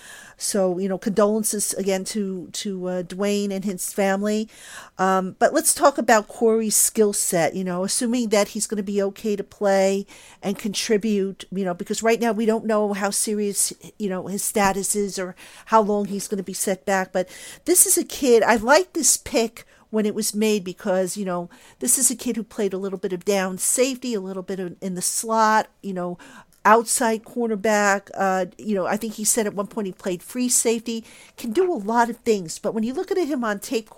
[0.40, 4.48] So you know, condolences again to to uh, Dwayne and his family.
[4.96, 7.54] Um, but let's talk about Corey's skill set.
[7.54, 10.06] You know, assuming that he's going to be okay to play
[10.42, 11.44] and contribute.
[11.50, 15.18] You know, because right now we don't know how serious you know his status is
[15.18, 15.34] or
[15.66, 17.12] how long he's going to be set back.
[17.12, 17.28] But
[17.64, 18.44] this is a kid.
[18.44, 21.48] I like this pick when it was made because you know
[21.78, 24.60] this is a kid who played a little bit of down safety, a little bit
[24.60, 26.18] of in the slot, you know,
[26.64, 28.10] outside cornerback.
[28.14, 31.04] Uh, you know, I think he said at one point he played free safety.
[31.36, 33.90] Can do a lot of things, but when you look at him on tape,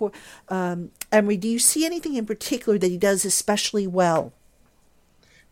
[0.49, 4.31] um, Emory, do you see anything in particular that he does especially well?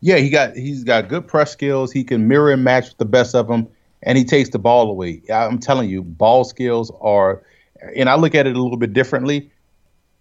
[0.02, 1.92] Yeah, he got he's got good press skills.
[1.92, 3.68] He can mirror and match with the best of them,
[4.04, 5.22] and he takes the ball away.
[5.34, 7.44] I'm telling you, ball skills are.
[7.96, 9.52] And I look at it a little bit differently.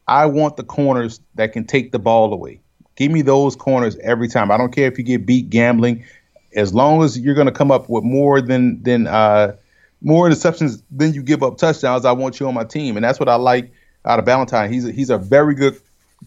[0.08, 2.60] I want the corners that can take the ball away.
[2.96, 4.50] Give me those corners every time.
[4.50, 6.04] I don't care if you get beat gambling
[6.54, 9.54] as long as you're going to come up with more than than uh,
[10.00, 13.20] more interceptions than you give up touchdowns, I want you on my team, and that's
[13.20, 13.72] what I like
[14.04, 14.70] out of Ballentine.
[14.70, 15.80] He's a, he's a very good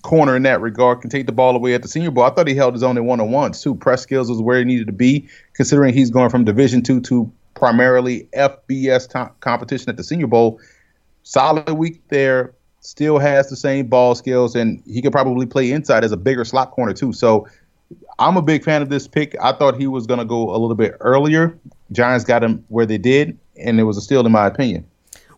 [0.04, 1.02] corner in that regard.
[1.02, 2.24] Can take the ball away at the Senior Bowl.
[2.24, 3.76] I thought he held his own in one on ones too.
[3.76, 7.32] Press skills was where he needed to be, considering he's going from Division two to
[7.54, 10.60] primarily FBS t- competition at the Senior Bowl.
[11.24, 12.54] Solid week there.
[12.82, 16.44] Still has the same ball skills, and he could probably play inside as a bigger
[16.44, 17.14] slot corner too.
[17.14, 17.48] So
[18.20, 19.36] I'm a big fan of this pick.
[19.42, 21.58] I thought he was going to go a little bit earlier.
[21.92, 24.86] Giants got him where they did, and it was a steal in my opinion.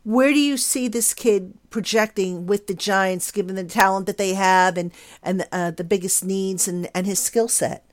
[0.03, 4.33] Where do you see this kid projecting with the Giants, given the talent that they
[4.33, 4.91] have and
[5.21, 7.85] and uh, the biggest needs and and his skill set?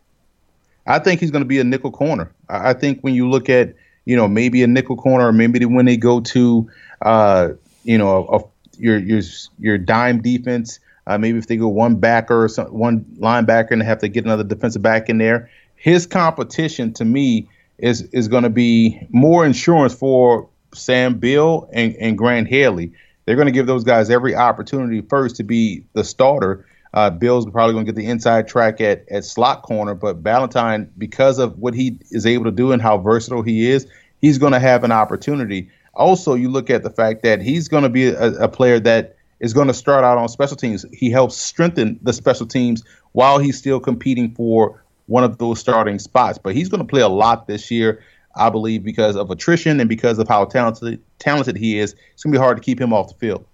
[0.87, 2.33] I think he's going to be a nickel corner.
[2.49, 3.75] I think when you look at
[4.07, 6.69] you know maybe a nickel corner, or maybe when they go to
[7.03, 7.51] uh,
[7.85, 8.43] you know a, a,
[8.81, 9.21] your your
[9.59, 13.83] your dime defense, uh, maybe if they go one backer or some, one linebacker and
[13.83, 18.43] have to get another defensive back in there, his competition to me is is going
[18.43, 22.93] to be more insurance for Sam Beal and, and Grant Haley.
[23.25, 26.67] They're going to give those guys every opportunity first to be the starter.
[26.93, 30.89] Uh, Beal's probably going to get the inside track at, at slot corner, but Ballentine,
[30.99, 33.87] because of what he is able to do and how versatile he is,
[34.21, 35.71] he's going to have an opportunity.
[35.95, 39.17] Also, you look at the fact that he's going to be a, a player that
[39.41, 40.85] is going to start out on special teams.
[40.93, 45.99] He helps strengthen the special teams while he's still competing for one of those starting
[45.99, 46.39] spots.
[46.39, 48.03] But he's going to play a lot this year.
[48.37, 52.33] I believe because of attrition and because of how talented talented he is, it's gonna
[52.33, 53.45] be hard to keep him off the field.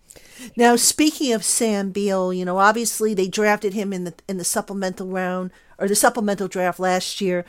[0.56, 4.44] Now, speaking of Sam Beal, you know, obviously they drafted him in the in the
[4.44, 7.44] supplemental round or the supplemental draft last year.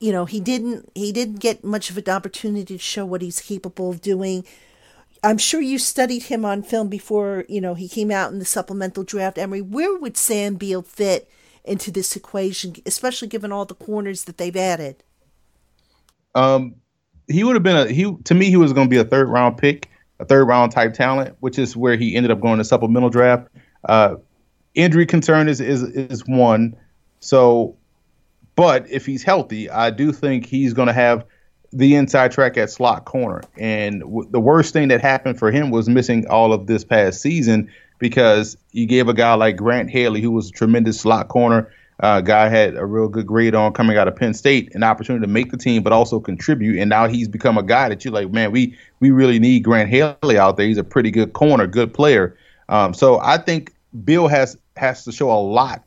[0.00, 3.40] You know, he didn't he didn't get much of an opportunity to show what he's
[3.40, 4.44] capable of doing.
[5.24, 8.44] I'm sure you studied him on film before, you know, he came out in the
[8.44, 9.36] supplemental draft.
[9.36, 11.28] Emory, where would Sam Beal fit
[11.64, 15.02] into this equation, especially given all the corners that they've added?
[16.34, 16.76] Um,
[17.26, 18.46] he would have been a he to me.
[18.50, 19.88] He was going to be a third round pick,
[20.20, 23.48] a third round type talent, which is where he ended up going to supplemental draft.
[23.84, 24.16] Uh,
[24.74, 26.76] injury concern is is is one.
[27.20, 27.76] So,
[28.58, 31.24] but if he's healthy, I do think he's going to have
[31.72, 33.40] the inside track at slot corner.
[33.56, 37.20] And w- the worst thing that happened for him was missing all of this past
[37.20, 41.72] season because you gave a guy like Grant Haley, who was a tremendous slot corner,
[42.00, 45.24] uh, guy had a real good grade on coming out of Penn State, an opportunity
[45.24, 46.80] to make the team, but also contribute.
[46.80, 49.88] And now he's become a guy that you're like, man, we we really need Grant
[49.88, 50.66] Haley out there.
[50.66, 52.36] He's a pretty good corner, good player.
[52.68, 53.72] Um, so I think
[54.04, 55.84] Beal has has to show a lot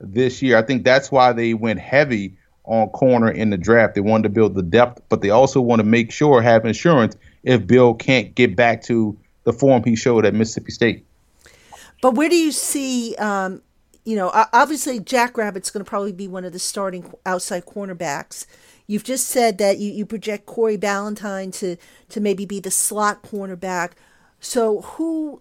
[0.00, 0.56] this year.
[0.56, 3.94] I think that's why they went heavy on corner in the draft.
[3.94, 7.16] They wanted to build the depth, but they also want to make sure have insurance
[7.42, 11.06] if Beal can't get back to the form he showed at Mississippi State.
[12.00, 13.62] But where do you see um,
[14.04, 18.46] you know, obviously Jackrabbit's going to probably be one of the starting outside cornerbacks.
[18.86, 21.76] You've just said that you, you project Corey Ballentine to
[22.10, 23.92] to maybe be the slot cornerback.
[24.40, 25.40] So who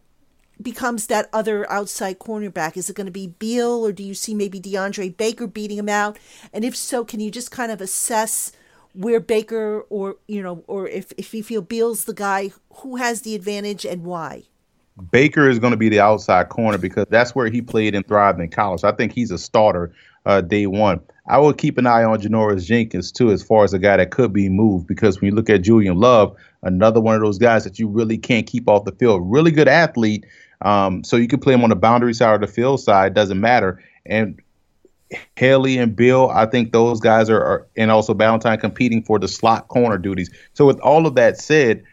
[0.64, 2.78] becomes that other outside cornerback?
[2.78, 5.89] Is it going to be Beal or do you see maybe DeAndre Baker beating him
[5.89, 6.18] out?
[6.51, 8.51] And if so, can you just kind of assess
[8.93, 13.22] where Baker or you know, or if if you feel Beal's the guy who has
[13.22, 14.43] the advantage and why?
[15.11, 18.39] Baker is going to be the outside corner because that's where he played and thrived
[18.39, 18.84] in college.
[18.84, 19.91] I think he's a starter
[20.26, 21.01] uh, day one.
[21.28, 24.11] I will keep an eye on Janoris Jenkins too, as far as a guy that
[24.11, 24.88] could be moved.
[24.88, 28.18] Because when you look at Julian Love, another one of those guys that you really
[28.18, 29.22] can't keep off the field.
[29.26, 30.26] Really good athlete,
[30.64, 33.14] um, so you can play him on the boundary side or the field side.
[33.14, 33.84] Doesn't matter.
[34.05, 34.41] And
[35.36, 39.28] Haley and Beal, I think those guys are, are, and also Ballentine competing for the
[39.28, 40.32] slot corner duties.
[40.53, 41.84] So with all of that said,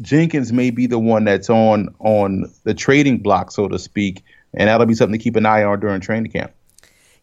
[0.00, 4.68] Jenkins may be the one that's on on the trading block, so to speak, and
[4.68, 6.52] that'll be something to keep an eye on during training camp.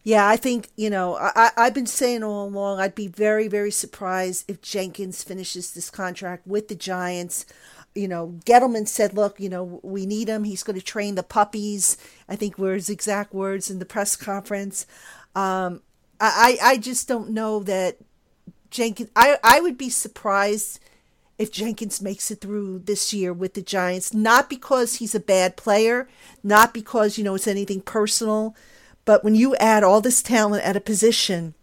[0.04, 3.70] Yeah, I think you know I I've been saying all along I'd be very very
[3.70, 7.46] surprised if Jenkins finishes this contract with the Giants.
[7.94, 10.44] You know, Gettleman said, "Look, you know, we need him.
[10.44, 11.96] He's going to train the puppies."
[12.28, 14.86] I think were his exact words in the press conference.
[15.36, 15.82] Um,
[16.20, 17.98] I I just don't know that
[18.70, 19.10] Jenkins.
[19.16, 20.80] I I would be surprised
[21.38, 25.56] if Jenkins makes it through this year with the Giants, not because he's a bad
[25.56, 26.08] player,
[26.42, 28.54] not because, you know, it's anything personal,
[29.04, 31.54] but when you add all this talent at a position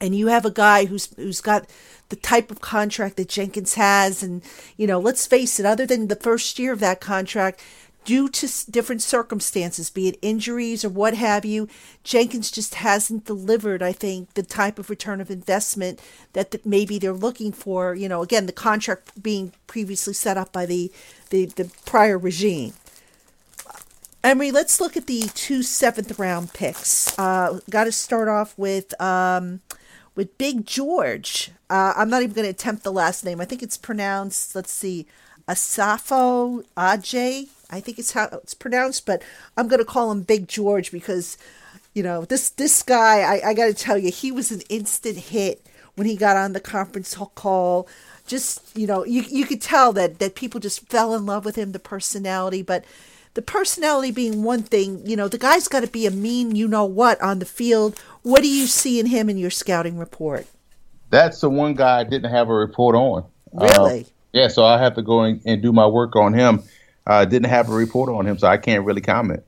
[0.00, 1.68] and you have a guy who's who's got
[2.08, 4.42] the type of contract that Jenkins has and
[4.76, 7.60] you know, let's face it, other than the first year of that contract,
[8.06, 11.68] due to different circumstances, be it injuries or what have you,
[12.04, 16.00] Jenkins just hasn't delivered, I think, the type of return of investment
[16.32, 17.94] that, maybe they're looking for.
[17.94, 20.90] You know, again, the contract being previously set up by the,
[21.30, 22.74] the, the prior regime.
[24.26, 27.16] Emory, let's look at the two seventh round picks.
[27.16, 29.60] Uh, Got to start off with um,
[30.16, 31.52] with Big George.
[31.70, 33.40] Uh, I'm not even going to attempt the last name.
[33.40, 34.56] I think it's pronounced.
[34.56, 35.06] Let's see,
[35.46, 37.50] Asafo Ajay.
[37.70, 39.22] I think it's how it's pronounced, but
[39.56, 41.38] I'm going to call him Big George because,
[41.94, 43.20] you know, this this guy.
[43.20, 45.64] I, I got to tell you, he was an instant hit
[45.94, 47.86] when he got on the conference call.
[48.26, 51.54] Just you know, you you could tell that that people just fell in love with
[51.54, 52.84] him, the personality, but.
[53.36, 56.66] The personality being one thing, you know, the guy's got to be a mean, you
[56.66, 57.94] know what, on the field.
[58.22, 60.46] What do you see in him in your scouting report?
[61.10, 63.26] That's the one guy I didn't have a report on.
[63.52, 64.00] Really?
[64.00, 66.62] Uh, Yeah, so I have to go and, and do my work on him.
[67.06, 69.44] I uh, didn't have a report on him, so I can't really comment.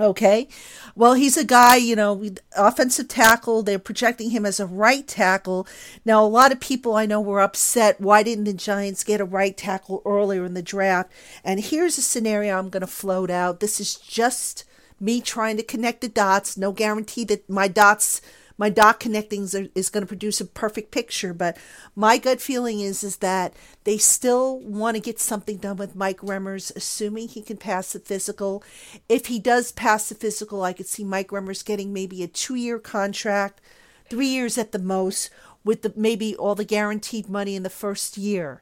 [0.00, 0.48] Okay.
[0.96, 2.24] Well, he's a guy, you know,
[2.56, 3.62] offensive tackle.
[3.62, 5.66] They're projecting him as a right tackle.
[6.06, 8.00] Now, a lot of people I know were upset.
[8.00, 11.12] Why didn't the Giants get a right tackle earlier in the draft?
[11.44, 13.60] And here's a scenario I'm going to float out.
[13.60, 14.64] This is just
[14.98, 16.56] me trying to connect the dots.
[16.56, 18.22] No guarantee that my dots
[18.60, 21.32] my dot connectings are, is going to produce a perfect picture.
[21.32, 21.56] But
[21.96, 23.54] my gut feeling is is that
[23.84, 28.00] they still want to get something done with Mike Remmers, assuming he can pass the
[28.00, 28.62] physical.
[29.08, 32.54] If he does pass the physical, I could see Mike Remmers getting maybe a two
[32.54, 33.62] year contract,
[34.10, 35.30] three years at the most,
[35.64, 38.60] with the maybe all the guaranteed money in the first year.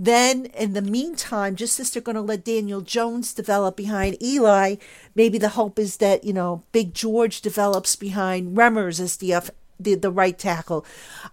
[0.00, 4.76] Then, in the meantime, just as they're going to let Daniel Jones develop behind Eli,
[5.16, 9.40] maybe the hope is that, you know, Big George develops behind Remmers as the, uh,
[9.80, 10.86] the, the right tackle.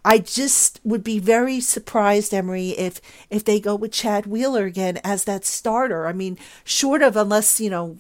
[0.04, 3.00] I just would be very surprised, Emory, if,
[3.30, 6.08] if they go with Chad Wheeler again as that starter.
[6.08, 8.00] I mean, short of unless, you know,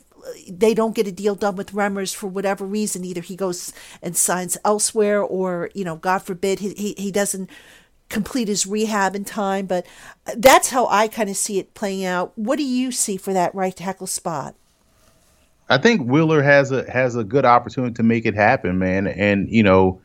[0.50, 3.06] they don't get a deal done with Remmers for whatever reason.
[3.06, 7.48] Either he goes and signs elsewhere, or you know, God forbid, he he, he doesn't
[8.10, 9.66] complete his rehab in time.
[9.66, 9.86] But
[10.28, 12.34] uh, that's how I kind of see it playing out.
[12.36, 14.56] What do you see for that right tackle spot?
[15.68, 19.08] I think Wheeler has a has a good opportunity to make it happen, man.
[19.08, 20.02] And you know,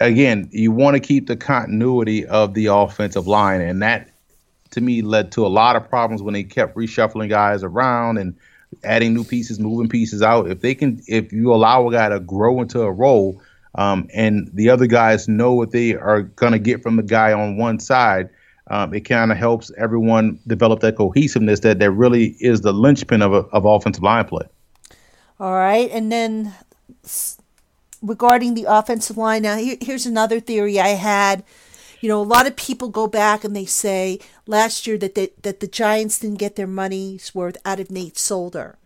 [0.00, 4.10] again, you want to keep the continuity of the offensive line, and that
[4.70, 8.36] to me led to a lot of problems when they kept reshuffling guys around and
[8.84, 10.50] adding new pieces, moving pieces out.
[10.50, 13.40] If they can, if you allow a guy to grow into a role,
[13.78, 17.32] um, and the other guys know what they are going to get from the guy
[17.32, 18.28] on one side.
[18.66, 23.22] Um, it kind of helps everyone develop that cohesiveness that that really is the linchpin
[23.22, 24.46] of, a, of offensive line play.
[25.38, 26.54] All right, and then
[28.02, 31.44] regarding the offensive line, now here, here's another theory I had.
[32.00, 35.30] You know, a lot of people go back and they say last year that they,
[35.42, 38.76] that the Giants didn't get their money's worth out of Nate Solder.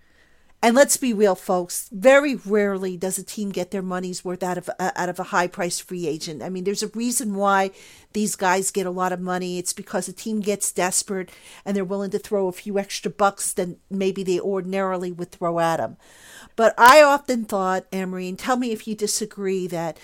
[0.65, 1.89] And let's be real, folks.
[1.91, 5.25] Very rarely does a team get their money's worth out of uh, out of a
[5.25, 6.41] high price free agent.
[6.41, 7.73] I mean, there's a reason why
[8.13, 9.59] these guys get a lot of money.
[9.59, 11.31] It's because a team gets desperate
[11.65, 15.59] and they're willing to throw a few extra bucks than maybe they ordinarily would throw
[15.59, 15.97] at them.
[16.55, 19.99] But I often thought, Emory, and tell me if you disagree, that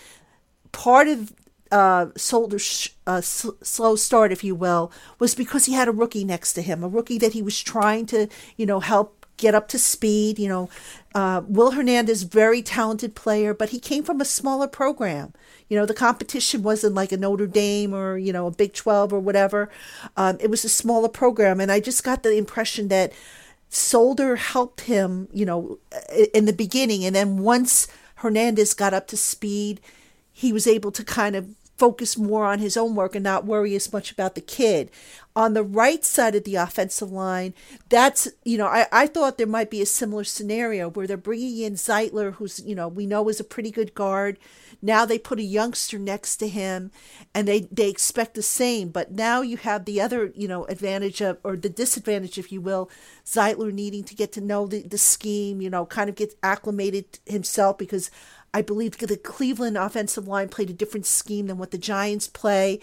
[0.72, 1.32] part of
[1.70, 6.54] uh, Solder's uh, slow start, if you will, was because he had a rookie next
[6.54, 9.78] to him, a rookie that he was trying to, you know, help get up to
[9.78, 10.38] speed.
[10.38, 10.70] You know,
[11.14, 15.32] uh, Will Hernandez, very talented player, but he came from a smaller program.
[15.68, 19.12] You know, the competition wasn't like a Notre Dame or, you know, a Big 12
[19.12, 19.70] or whatever.
[20.16, 21.60] Um, it was a smaller program.
[21.60, 23.12] And I just got the impression that
[23.68, 25.78] Solder helped him, you know,
[26.32, 27.04] in the beginning.
[27.04, 27.86] And then once
[28.16, 29.80] Hernandez got up to speed,
[30.32, 31.48] he was able to kind of
[31.78, 34.90] focus more on his own work and not worry as much about the kid.
[35.36, 37.54] On the right side of the offensive line,
[37.88, 41.58] that's, you know, I, I thought there might be a similar scenario where they're bringing
[41.58, 44.38] in Zeitler, who's, you know, we know is a pretty good guard.
[44.82, 46.90] Now they put a youngster next to him
[47.32, 48.88] and they, they expect the same.
[48.88, 52.60] But now you have the other, you know, advantage of, or the disadvantage, if you
[52.60, 52.90] will,
[53.24, 57.20] Zeitler needing to get to know the, the scheme, you know, kind of get acclimated
[57.26, 58.10] himself because
[58.54, 62.80] I believe the Cleveland offensive line played a different scheme than what the Giants play.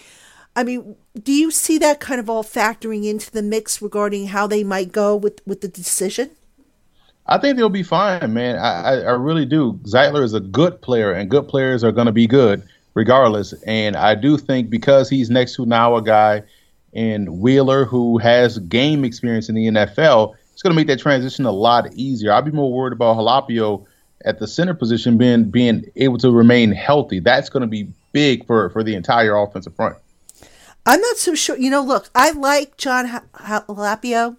[0.56, 4.48] I mean, do you see that kind of all factoring into the mix regarding how
[4.48, 6.32] they might go with, with the decision?
[7.28, 8.58] I think they'll be fine, man.
[8.58, 9.80] I, I, really do.
[9.84, 12.64] Zeitler is a good player, and good players are going to be good
[12.94, 13.54] regardless.
[13.66, 16.44] And I do think because he's next to now a guy
[16.94, 21.46] in Wheeler who has game experience in the NFL, it's going to make that transition
[21.46, 22.32] a lot easier.
[22.32, 23.86] I'd be more worried about Halapio
[24.24, 27.20] at the center position being being able to remain healthy.
[27.20, 29.98] That's going to be big for for the entire offensive front.
[30.86, 31.58] I'm not so sure.
[31.58, 34.38] You know, look, I like Jon Halapio.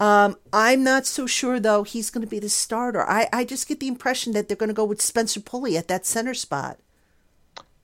[0.00, 3.08] Um, I'm not so sure though he's going to be the starter.
[3.08, 5.88] I, I just get the impression that they're going to go with Spencer Pulley at
[5.88, 6.78] that center spot.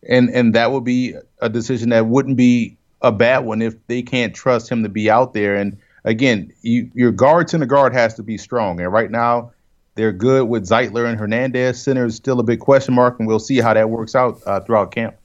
[0.08, 4.02] And and that would be a decision that wouldn't be a bad one if they
[4.02, 5.56] can't trust him to be out there.
[5.56, 8.80] And again, you, your guard center guard has to be strong.
[8.80, 9.52] And right now,
[9.95, 11.82] they're good with Zeitler and Hernandez.
[11.82, 14.61] Center is still a big question mark, and we'll see how that works out uh,
[14.61, 15.16] throughout camp.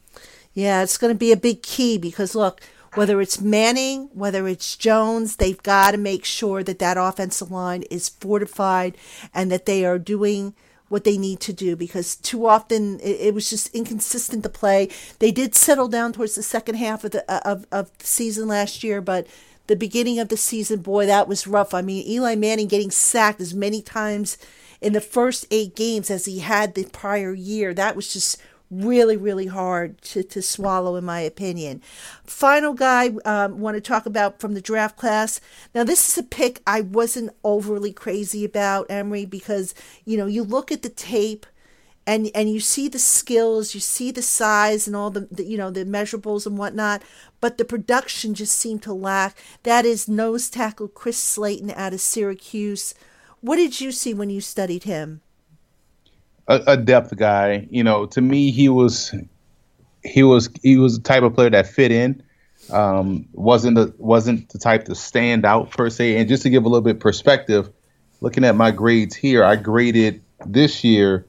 [0.53, 2.61] Yeah, it's going to be a big key because look,
[2.95, 7.83] whether it's Manning, whether it's Jones, they've got to make sure that that offensive line
[7.83, 8.97] is fortified
[9.33, 10.55] and that they are doing
[10.89, 14.89] what they need to do because too often it, it, was just inconsistent to play.
[15.19, 18.83] They did settle down towards the second half of the of, of the season last
[18.83, 19.27] year, but
[19.69, 21.75] the beginning of the season, boy, that was rough.
[21.75, 24.37] I mean, Eli Manning getting sacked as many times
[24.81, 27.71] in the first eight games as he had the prior year.
[27.73, 28.41] That was just
[28.71, 31.83] really, really hard to, to swallow, in my opinion.
[32.23, 35.39] Final guy, um, want to talk about from the draft class.
[35.75, 40.43] Now, this is a pick I wasn't overly crazy about, Emory, because, you know, you
[40.43, 41.45] look at the tape
[42.09, 45.57] and and you see the skills, you see the size and all the, the, you
[45.57, 47.03] know the measurables and whatnot,
[47.39, 49.37] but the production just seemed to lack.
[49.61, 52.95] That is nose tackle Chris Slayton out of Syracuse.
[53.41, 55.21] What did you see when you studied him?
[56.47, 57.67] A, a depth guy.
[57.69, 59.13] You know, to me, he was
[60.03, 62.23] he was he was the type of player that fit in.
[62.71, 66.17] Um, wasn't the wasn't the type to stand out per se.
[66.17, 67.69] And just to give a little bit perspective,
[68.19, 71.27] looking at my grades here, I graded this year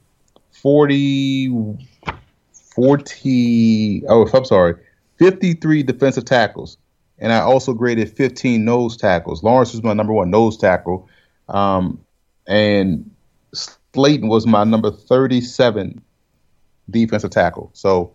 [0.63, 1.89] 40,
[2.53, 4.75] 40, oh, I'm sorry,
[5.19, 6.77] 53 defensive tackles.
[7.19, 9.43] And I also graded 15 nose tackles.
[9.43, 11.09] Lawrence was my number one nose tackle.
[11.49, 12.03] Um,
[12.47, 13.11] and
[13.53, 16.01] Slayton was my number 37
[16.89, 17.71] defensive tackle.
[17.75, 18.13] So,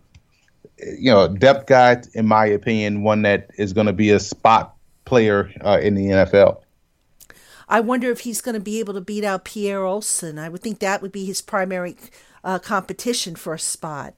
[0.80, 4.76] you know, depth guy, in my opinion, one that is going to be a spot
[5.06, 6.62] player uh, in the NFL.
[7.68, 10.38] I wonder if he's going to be able to beat out Pierre Olsen.
[10.38, 11.96] I would think that would be his primary
[12.46, 14.14] uh, competition for a spot.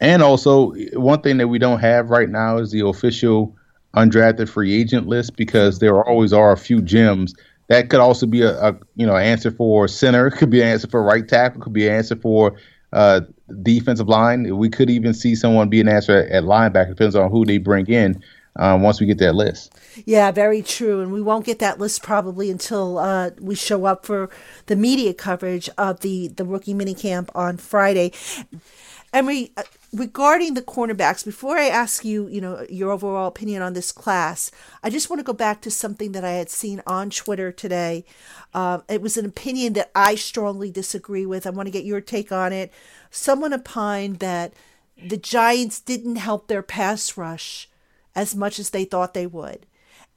[0.00, 3.56] And also, one thing that we don't have right now is the official
[3.96, 7.34] undrafted free agent list because there always are a few gems.
[7.68, 10.88] That could also be a, a you know answer for center, could be an answer
[10.88, 12.56] for right tackle, could be an answer for
[12.92, 13.22] uh,
[13.62, 14.56] defensive line.
[14.56, 16.90] We could even see someone be an answer at, at linebacker.
[16.90, 18.22] Depends on who they bring in
[18.56, 19.74] um, once we get that list.
[20.04, 21.00] Yeah, very true.
[21.00, 24.30] And we won't get that list probably until uh, we show up for
[24.66, 28.12] the media coverage of the, the rookie minicamp on Friday.
[29.12, 33.74] Emory, uh, regarding the cornerbacks, before I ask you, you know, your overall opinion on
[33.74, 34.50] this class,
[34.82, 38.04] I just want to go back to something that I had seen on Twitter today.
[38.54, 41.46] Uh, it was an opinion that I strongly disagree with.
[41.46, 42.72] I want to get your take on it.
[43.10, 44.54] Someone opined that
[44.96, 47.68] the Giants didn't help their pass rush
[48.14, 49.66] as much as they thought they would.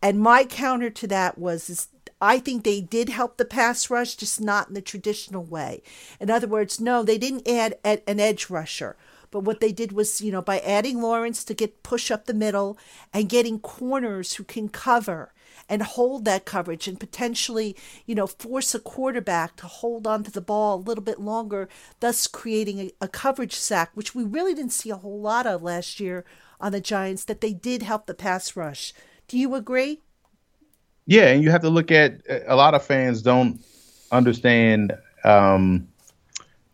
[0.02, 1.88] And my counter to that was is
[2.22, 5.84] I think they did help the pass rush, just not in the traditional way.
[6.20, 8.96] In other words, no, they didn't add an edge rusher.
[9.32, 12.34] But what they did was, you know, by adding Lawrence to get push up the
[12.34, 12.78] middle
[13.14, 15.34] and getting corners who can cover
[15.68, 17.76] and hold that coverage and potentially,
[18.06, 21.68] you know, force a quarterback to hold onto the ball a little bit longer,
[22.00, 25.64] thus creating a, a coverage sack, which we really didn't see a whole lot of
[25.64, 26.24] last year
[26.60, 28.94] on the Giants that they did help the pass rush.
[29.28, 30.02] Do you agree?
[31.06, 33.64] Yeah, and you have to look at a lot of fans don't
[34.12, 34.94] understand
[35.24, 35.88] um,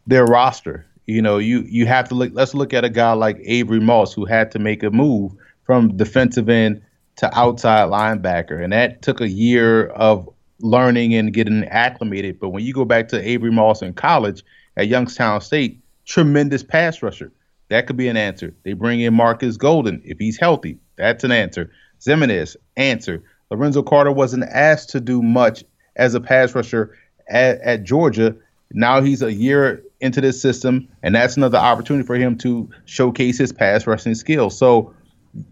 [0.08, 0.86] their roster.
[1.06, 2.32] You know, you you have to look.
[2.34, 5.98] Let's look at a guy like Avery Moss who had to make a move from
[5.98, 6.82] defensive end
[7.18, 10.30] to outside linebacker, and that took a year of
[10.60, 12.40] learning and getting acclimated.
[12.40, 14.44] But when you go back to Avery Moss in college
[14.78, 17.32] at Youngstown State, tremendous pass rusher.
[17.72, 18.54] That could be an answer.
[18.64, 20.78] They bring in Markus Golden if he's healthy.
[20.98, 21.72] That's an answer.
[22.02, 23.24] Ximines, answer.
[23.50, 25.64] Lorenzo Carter wasn't asked to do much
[25.96, 26.98] as a pass rusher
[27.30, 28.36] at, at Georgia.
[28.74, 33.38] Now he's a year into this system, and that's another opportunity for him to showcase
[33.38, 34.58] his pass rushing skills.
[34.58, 34.94] So,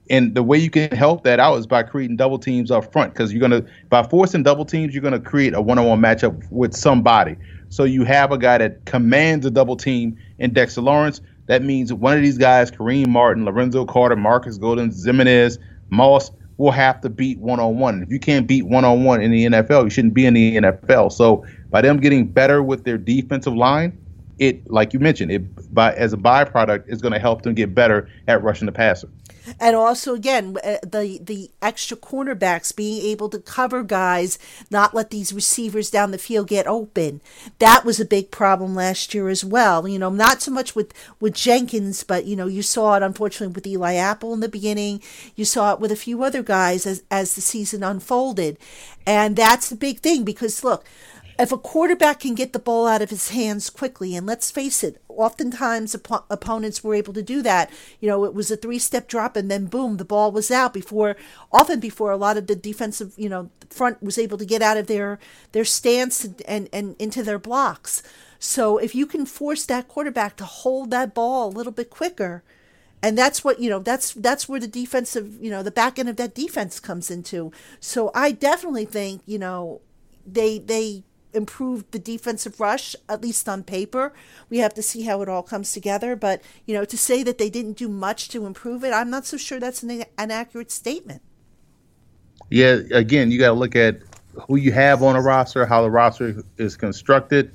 [0.10, 3.14] and the way you can help that out is by creating double teams up front,
[3.14, 7.38] because you're gonna by forcing double teams, you're gonna create a one-on-one matchup with somebody.
[7.70, 11.22] So you have a guy that commands a double team in Dexter Lawrence.
[11.50, 15.58] That means one of these guys, Kareem Martin, Lorenzo Carter, Markus Golden, Ximines,
[15.90, 18.04] Moss, will have to beat one on one.
[18.04, 20.58] If you can't beat one on one in the NFL, you shouldn't be in the
[20.58, 21.12] NFL.
[21.12, 23.98] So by them getting better with their defensive line,
[24.38, 27.74] it, like you mentioned, it by as a byproduct is going to help them get
[27.74, 29.10] better at rushing the passer
[29.60, 34.38] and also again uh, the the extra cornerbacks being able to cover guys,
[34.70, 37.22] not let these receivers down the field get open.
[37.60, 39.88] That was a big problem last year as well.
[39.88, 43.54] You know, not so much with with Jenkins, but you know, you saw it unfortunately
[43.54, 45.02] with Eli Apple in the beginning.
[45.36, 48.58] You saw it with a few other guys as as the season unfolded,
[49.06, 50.86] and that's the big thing because look
[51.40, 54.84] if a quarterback can get the ball out of his hands quickly, and let's face
[54.84, 57.72] it, oftentimes op- opponents were able to do that.
[58.02, 60.74] You know, it was a three step drop, and then boom, the ball was out
[60.74, 61.16] before,
[61.52, 64.76] often before a lot of the defensive, you know, front was able to get out
[64.78, 65.18] of their
[65.54, 68.04] their stance and, and, and into their blocks.
[68.38, 72.44] So if you can force that quarterback to hold that ball a little bit quicker,
[73.02, 76.10] and that's what you know that's that's where the defensive you know the back end
[76.10, 79.80] of that defense comes into so i definitely think you know
[80.26, 81.04] they they
[81.34, 84.14] improved the defensive rush, at least on paper.
[84.50, 86.16] We have to see how it all comes together.
[86.16, 89.26] But, you know, to say that they didn't do much to improve it, I'm not
[89.26, 91.22] so sure that's an, an accurate statement.
[92.50, 94.00] Yeah, again, you got to look at
[94.48, 97.52] who you have on a roster, how the roster is constructed,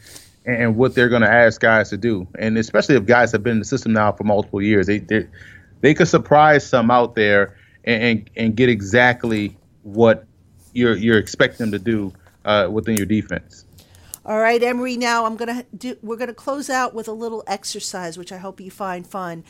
[0.46, 3.52] and what they're going to ask guys to do, and especially if guys have been
[3.52, 5.26] in the system now for multiple years, they they,
[5.80, 10.26] they could surprise some out there and, and, and get exactly what
[10.74, 12.12] you're you're expecting them to do
[12.44, 13.63] uh, within your defense.
[14.26, 14.96] All right, Emory.
[14.96, 15.96] Now I'm gonna do.
[16.02, 19.44] We're gonna close out with a little exercise, which I hope you find fun.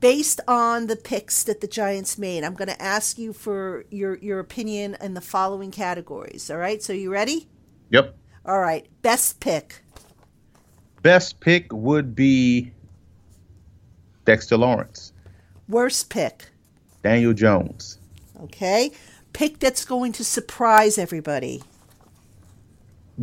[0.00, 4.40] Based on the picks that the Giants made, I'm gonna ask you for your your
[4.40, 6.50] opinion in the following categories.
[6.50, 6.82] All right.
[6.82, 7.48] So you ready?
[7.90, 8.16] Yep.
[8.46, 8.86] All right.
[9.02, 9.82] Best pick.
[11.02, 12.72] Best pick would be
[14.24, 15.12] Dexter Lawrence.
[15.68, 16.46] Worst pick.
[17.02, 17.98] Daniel Jones.
[18.42, 18.90] Okay.
[19.34, 21.62] Pick that's going to surprise everybody.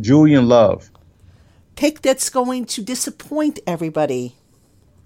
[0.00, 0.91] Julian Love.
[1.76, 4.36] Pick that's going to disappoint everybody.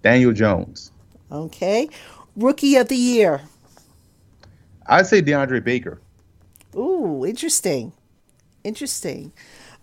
[0.03, 0.93] Daniel Jones.
[1.31, 1.89] Okay.
[2.37, 3.43] Rookie of the year.
[4.87, 6.01] I'd say DeAndre Baker.
[6.77, 7.93] Ooh, interesting.
[8.62, 9.33] Interesting.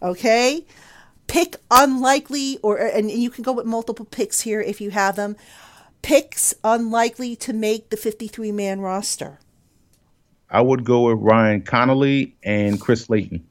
[0.02, 0.66] Okay.
[1.28, 5.16] Pick unlikely, or uh, and you can go with multiple picks here if you have
[5.16, 5.36] them.
[6.02, 9.40] Picks unlikely to make the 53 man roster.
[10.50, 13.48] I would go with Ryan Connelly and Chris Slayton.